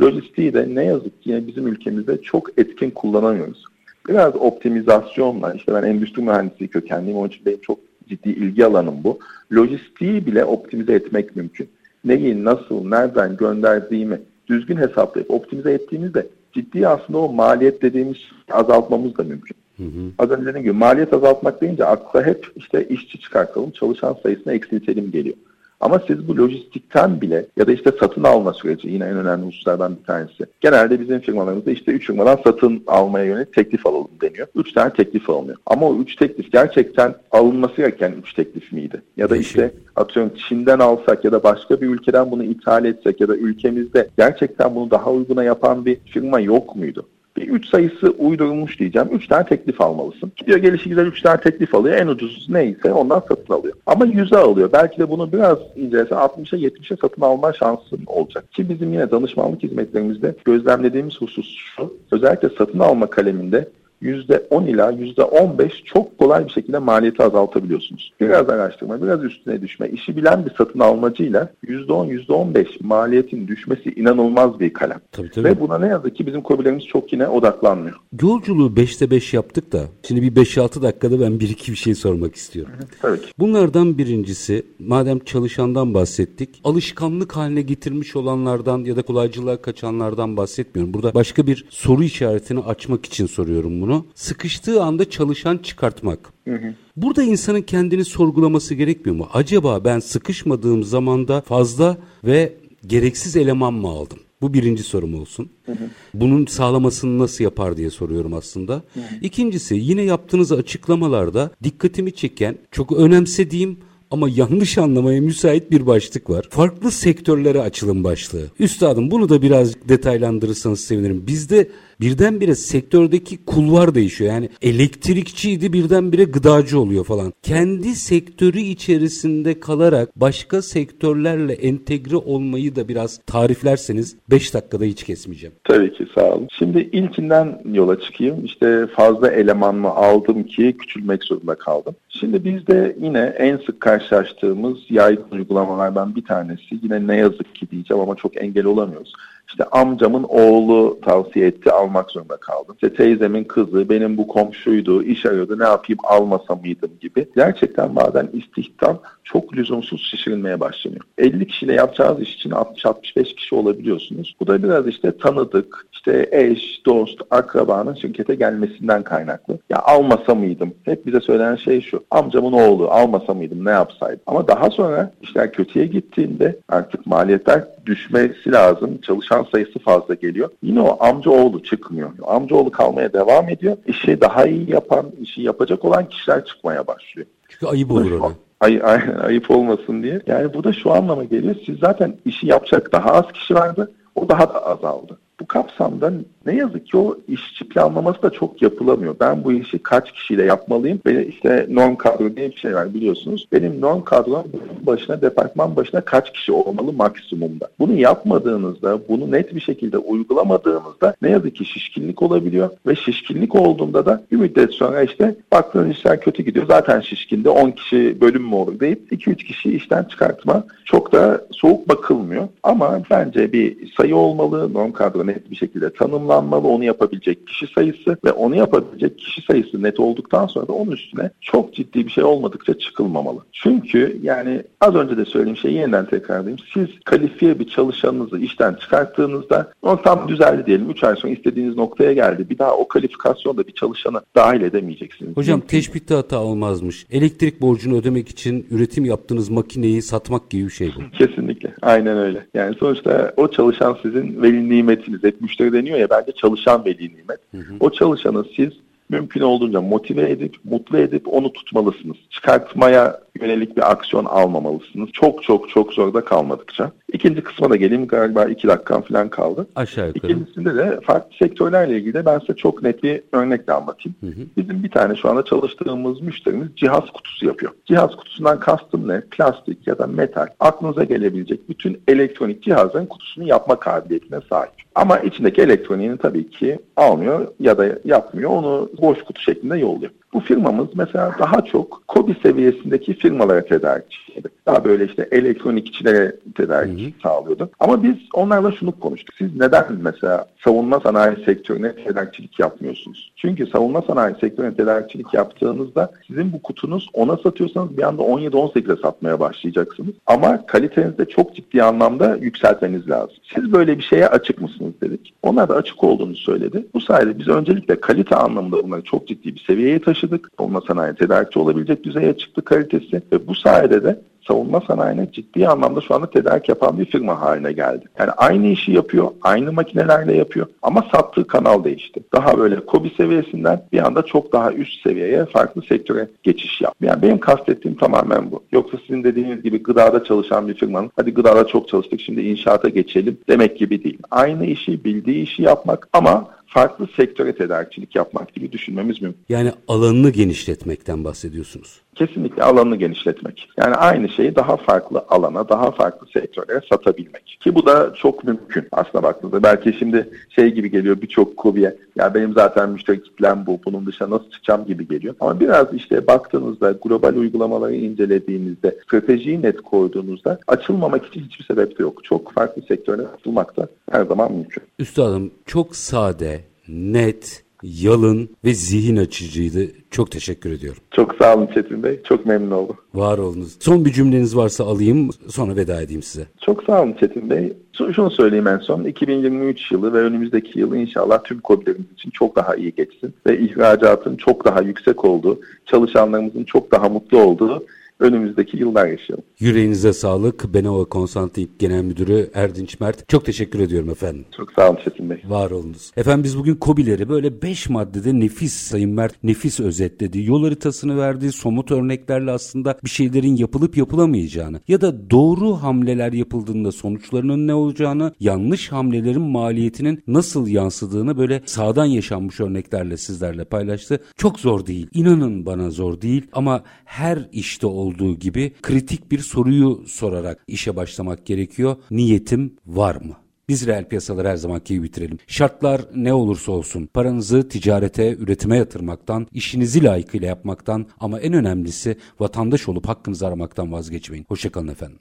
[0.00, 3.64] Lojistiği de ne yazık ki yine bizim ülkemizde çok etkin kullanamıyoruz.
[4.08, 9.18] Biraz optimizasyonla, işte ben endüstri mühendisliği kökenliyim, onun için benim çok ciddi ilgi alanım bu.
[9.52, 11.68] Lojistiği bile optimize etmek mümkün.
[12.04, 18.18] Neyi, nasıl, nereden gönderdiğimi düzgün hesaplayıp optimize ettiğimizde ciddi aslında o maliyet dediğimiz
[18.50, 19.56] azaltmamız da mümkün.
[19.76, 20.10] Hı hı.
[20.18, 25.10] Az önce dediğim gibi maliyet azaltmak deyince akla hep işte işçi çıkartalım, çalışan sayısını eksiltelim
[25.10, 25.36] geliyor.
[25.80, 29.96] Ama siz bu lojistikten bile ya da işte satın alma süreci yine en önemli hususlardan
[29.96, 30.46] bir tanesi.
[30.60, 34.46] Genelde bizim firmalarımızda işte 3 firmadan satın almaya yönelik teklif alalım deniyor.
[34.54, 35.56] 3 tane teklif alınıyor.
[35.66, 39.02] Ama o 3 teklif gerçekten alınması gereken 3 teklif miydi?
[39.16, 43.28] Ya da işte atıyorum Çin'den alsak ya da başka bir ülkeden bunu ithal etsek ya
[43.28, 47.06] da ülkemizde gerçekten bunu daha uyguna yapan bir firma yok muydu?
[47.36, 49.08] Bir 3 sayısı uydurulmuş diyeceğim.
[49.12, 50.32] 3 tane teklif almalısın.
[50.36, 51.96] Gidiyor gelişi güzel 3 tane teklif alıyor.
[51.96, 53.74] En ucuz neyse ondan satın alıyor.
[53.86, 54.70] Ama 100'e alıyor.
[54.72, 58.52] Belki de bunu biraz incelese 60'a 70'e satın alma şansın olacak.
[58.52, 61.94] Ki bizim yine danışmanlık hizmetlerimizde gözlemlediğimiz husus şu.
[62.12, 63.68] Özellikle satın alma kaleminde
[64.04, 68.12] %10 ila %15 çok kolay bir şekilde maliyeti azaltabiliyorsunuz.
[68.20, 74.60] Biraz araştırma, biraz üstüne düşme, işi bilen bir satın almacıyla %10, %15 maliyetin düşmesi inanılmaz
[74.60, 75.00] bir kalem.
[75.12, 75.44] Tabii, tabii.
[75.44, 77.96] Ve buna ne yazık ki bizim kobilerimiz çok yine odaklanmıyor.
[78.22, 82.34] Yolculuğu 5'te 5 yaptık da şimdi bir 5-6 dakikada ben bir iki bir şey sormak
[82.34, 82.72] istiyorum.
[83.02, 83.26] Tabii ki.
[83.38, 90.94] Bunlardan birincisi madem çalışandan bahsettik alışkanlık haline getirmiş olanlardan ya da kolaycılığa kaçanlardan bahsetmiyorum.
[90.94, 96.32] Burada başka bir soru işaretini açmak için soruyorum bunu bunu sıkıştığı anda çalışan çıkartmak.
[96.48, 96.74] Hı hı.
[96.96, 99.28] Burada insanın kendini sorgulaması gerekmiyor mu?
[99.32, 102.52] Acaba ben sıkışmadığım zamanda fazla ve
[102.86, 104.18] gereksiz eleman mı aldım?
[104.40, 105.48] Bu birinci sorum olsun.
[105.66, 105.90] Hı hı.
[106.14, 108.74] Bunun sağlamasını nasıl yapar diye soruyorum aslında.
[108.74, 109.04] Hı hı.
[109.22, 113.78] İkincisi yine yaptığınız açıklamalarda dikkatimi çeken, çok önemsediğim
[114.10, 116.46] ama yanlış anlamaya müsait bir başlık var.
[116.50, 118.46] Farklı sektörlere açılım başlığı.
[118.58, 121.26] Üstadım bunu da biraz detaylandırırsanız sevinirim.
[121.26, 121.68] Bizde
[122.00, 124.32] birdenbire sektördeki kulvar değişiyor.
[124.32, 127.32] Yani elektrikçiydi birdenbire gıdacı oluyor falan.
[127.42, 135.54] Kendi sektörü içerisinde kalarak başka sektörlerle entegre olmayı da biraz tariflerseniz 5 dakikada hiç kesmeyeceğim.
[135.64, 136.48] Tabii ki sağ olun.
[136.58, 138.44] Şimdi ilkinden yola çıkayım.
[138.44, 141.94] İşte fazla eleman mı aldım ki küçülmek zorunda kaldım.
[142.08, 148.02] Şimdi bizde yine en sık karşılaştığımız yaygın uygulamalardan bir tanesi yine ne yazık ki diyeceğim
[148.02, 149.12] ama çok engel olamıyoruz
[149.48, 152.74] işte amcamın oğlu tavsiye etti almak zorunda kaldım.
[152.74, 157.28] İşte teyzemin kızı benim bu komşuydu iş arıyordu ne yapayım almasa mıydım gibi.
[157.36, 161.00] Gerçekten bazen istihdam çok lüzumsuz şişirilmeye başlanıyor.
[161.18, 164.36] 50 kişiyle yapacağınız iş için 60-65 kişi olabiliyorsunuz.
[164.40, 169.58] Bu da biraz işte tanıdık, işte eş, dost, akrabanın şirkete gelmesinden kaynaklı.
[169.70, 170.74] Ya almasa mıydım?
[170.84, 172.04] Hep bize söylenen şey şu.
[172.10, 174.20] Amcamın oğlu almasa mıydım ne yapsaydım?
[174.26, 178.98] Ama daha sonra işler kötüye gittiğinde artık maliyetler düşmesi lazım.
[179.00, 180.50] Çalışan sayısı fazla geliyor.
[180.62, 182.10] Yine o amca oğlu çıkmıyor.
[182.26, 183.76] Amca oğlu kalmaya devam ediyor.
[183.86, 187.26] İşi daha iyi yapan, işi yapacak olan kişiler çıkmaya başlıyor.
[187.48, 188.32] Çünkü ayıp olur ona.
[188.64, 190.20] Ay, ay, ayıp olmasın diye.
[190.26, 191.56] Yani bu da şu anlama geliyor.
[191.66, 193.92] Siz zaten işi yapacak daha az kişi vardı.
[194.14, 195.18] O daha da azaldı.
[195.40, 196.12] Bu kapsamda
[196.46, 199.16] ne yazık ki o işçi planlaması da çok yapılamıyor.
[199.20, 201.00] Ben bu işi kaç kişiyle yapmalıyım?
[201.06, 203.46] Ve işte norm kadro diye bir şey var biliyorsunuz.
[203.52, 204.44] Benim norm kadrom
[204.82, 207.68] başına, departman başına kaç kişi olmalı maksimumda.
[207.78, 212.70] Bunu yapmadığınızda, bunu net bir şekilde uygulamadığınızda ne yazık ki şişkinlik olabiliyor.
[212.86, 216.66] Ve şişkinlik olduğunda da bir müddet sonra işte baktığınız işler kötü gidiyor.
[216.68, 221.88] Zaten şişkinde 10 kişi bölüm mü olur deyip 2-3 kişi işten çıkartma çok da soğuk
[221.88, 222.48] bakılmıyor.
[222.62, 224.74] Ama bence bir sayı olmalı.
[224.74, 225.90] Norm kadro net bir şekilde
[226.34, 226.68] tanımlanmalı.
[226.68, 231.30] Onu yapabilecek kişi sayısı ve onu yapabilecek kişi sayısı net olduktan sonra da onun üstüne
[231.40, 233.40] çok ciddi bir şey olmadıkça çıkılmamalı.
[233.52, 236.58] Çünkü yani az önce de söylediğim şeyi yeniden tekrarlayayım.
[236.74, 240.90] Siz kalifiye bir çalışanınızı işten çıkarttığınızda o tam düzeldi diyelim.
[240.90, 242.50] 3 ay sonra istediğiniz noktaya geldi.
[242.50, 245.36] Bir daha o kalifikasyonda bir çalışanı dahil edemeyeceksiniz.
[245.36, 247.06] Hocam teşbihte hata olmazmış.
[247.10, 251.16] Elektrik borcunu ödemek için üretim yaptığınız makineyi satmak gibi bir şey bu.
[251.18, 251.74] Kesinlikle.
[251.82, 252.46] Aynen öyle.
[252.54, 255.24] Yani sonuçta o çalışan sizin veli nimetiniz.
[255.24, 257.40] Hep müşteri deniyor ya bence çalışan veli nimet.
[257.50, 257.74] Hı hı.
[257.80, 258.70] O çalışanı siz
[259.08, 262.16] mümkün olduğunca motive edip, mutlu edip onu tutmalısınız.
[262.30, 265.10] Çıkartmaya yönelik bir aksiyon almamalısınız.
[265.12, 266.92] Çok çok çok zorda kalmadıkça.
[267.12, 269.66] İkinci kısma da geleyim galiba iki dakikam falan kaldı.
[269.76, 270.32] Aşağı yukarı.
[270.32, 274.16] İkincisinde de farklı sektörlerle ilgili de ben size çok net bir örnekle anlatayım.
[274.20, 274.46] Hı hı.
[274.56, 277.72] Bizim bir tane şu anda çalıştığımız müşterimiz cihaz kutusu yapıyor.
[277.86, 279.20] Cihaz kutusundan kastım ne?
[279.20, 280.46] Plastik ya da metal.
[280.60, 284.83] Aklınıza gelebilecek bütün elektronik cihazların kutusunu yapma kabiliyetine sahip.
[284.94, 288.50] Ama içindeki elektroniğini tabii ki almıyor ya da yapmıyor.
[288.50, 290.12] Onu boş kutu şeklinde yolluyor.
[290.34, 294.48] Bu firmamız mesela daha çok KOBİ seviyesindeki firmalara tedarikçiydi.
[294.66, 297.70] Daha böyle işte elektronikçilere tedarik sağlıyordu.
[297.80, 299.34] Ama biz onlarla şunu konuştuk.
[299.38, 303.32] Siz neden mesela savunma sanayi sektörüne tedarikçilik yapmıyorsunuz?
[303.36, 309.40] Çünkü savunma sanayi sektörüne tedarikçilik yaptığınızda sizin bu kutunuz ona satıyorsanız bir anda 17-18'e satmaya
[309.40, 310.14] başlayacaksınız.
[310.26, 313.36] Ama kalitenizi de çok ciddi anlamda yükseltmeniz lazım.
[313.54, 315.34] Siz böyle bir şeye açık mısınız dedik.
[315.42, 316.86] Onlar da açık olduğunu söyledi.
[316.94, 320.50] Bu sayede biz öncelikle kalite anlamında bunları çok ciddi bir seviyeye taşıdık.
[320.58, 326.00] Savunma sanayi tedarikçi olabilecek düzeye çıktı kalitesi ve bu sayede de savunma sanayine ciddi anlamda
[326.00, 328.04] şu anda tedarik yapan bir firma haline geldi.
[328.18, 332.20] Yani aynı işi yapıyor, aynı makinelerle yapıyor ama sattığı kanal değişti.
[332.32, 337.06] Daha böyle kobi seviyesinden bir anda çok daha üst seviyeye, farklı sektöre geçiş yaptı.
[337.06, 338.62] Yani benim kastettiğim tamamen bu.
[338.72, 343.38] Yoksa sizin dediğiniz gibi gıdada çalışan bir firmanın hadi gıdada çok çalıştık şimdi inşaata geçelim
[343.48, 344.18] demek gibi değil.
[344.30, 349.44] Aynı işi, bildiği işi yapmak ama farklı sektöre tedarikçilik yapmak gibi düşünmemiz mümkün.
[349.48, 352.00] Yani alanını genişletmekten bahsediyorsunuz.
[352.14, 353.68] Kesinlikle alanını genişletmek.
[353.76, 357.58] Yani aynı şeyi daha farklı alana, daha farklı sektörlere satabilmek.
[357.60, 359.62] Ki bu da çok mümkün aslına baktığınızda.
[359.62, 361.96] Belki şimdi şey gibi geliyor birçok kobiye.
[362.16, 365.34] Ya benim zaten müşteri kitlem bu, bunun dışına nasıl çıkacağım gibi geliyor.
[365.40, 372.02] Ama biraz işte baktığınızda, global uygulamaları incelediğinizde, stratejiyi net koyduğunuzda açılmamak için hiçbir sebep de
[372.02, 372.24] yok.
[372.24, 374.82] Çok farklı sektörlere atılmak da her zaman mümkün.
[374.98, 379.86] Üstadım çok sade, net, yalın ve zihin açıcıydı.
[380.10, 381.02] Çok teşekkür ediyorum.
[381.10, 382.20] Çok sağ olun Çetin Bey.
[382.24, 382.96] Çok memnun oldum.
[383.14, 383.76] Var olunuz.
[383.80, 386.46] Son bir cümleniz varsa alayım sonra veda edeyim size.
[386.60, 387.72] Çok sağ olun Çetin Bey.
[388.14, 389.04] Şunu söyleyeyim en son.
[389.04, 393.34] 2023 yılı ve önümüzdeki yıl inşallah tüm kobilerimiz için çok daha iyi geçsin.
[393.46, 397.84] Ve ihracatın çok daha yüksek olduğu, çalışanlarımızın çok daha mutlu olduğu
[398.20, 399.44] önümüzdeki yıllar yaşayalım.
[399.58, 400.74] Yüreğinize sağlık.
[400.74, 403.28] Benova Konsantrip Genel Müdürü Erdinç Mert.
[403.28, 404.44] Çok teşekkür ediyorum efendim.
[404.56, 405.42] Çok sağ olun Çetin Bey.
[405.48, 406.12] Var olunuz.
[406.16, 410.42] Efendim biz bugün COBİ'leri böyle 5 maddede nefis Sayın Mert nefis özetledi.
[410.42, 411.52] Yol haritasını verdi.
[411.52, 418.32] Somut örneklerle aslında bir şeylerin yapılıp yapılamayacağını ya da doğru hamleler yapıldığında sonuçlarının ne olacağını,
[418.40, 424.18] yanlış hamlelerin maliyetinin nasıl yansıdığını böyle sağdan yaşanmış örneklerle sizlerle paylaştı.
[424.36, 425.06] Çok zor değil.
[425.12, 431.46] İnanın bana zor değil ama her işte olduğu gibi kritik bir soruyu sorarak işe başlamak
[431.46, 431.96] gerekiyor.
[432.10, 433.36] Niyetim var mı?
[433.68, 435.38] Biz reel piyasaları her zamanki gibi bitirelim.
[435.46, 442.88] Şartlar ne olursa olsun paranızı ticarete, üretime yatırmaktan, işinizi layıkıyla yapmaktan ama en önemlisi vatandaş
[442.88, 444.44] olup hakkınızı aramaktan vazgeçmeyin.
[444.48, 445.18] Hoşçakalın efendim.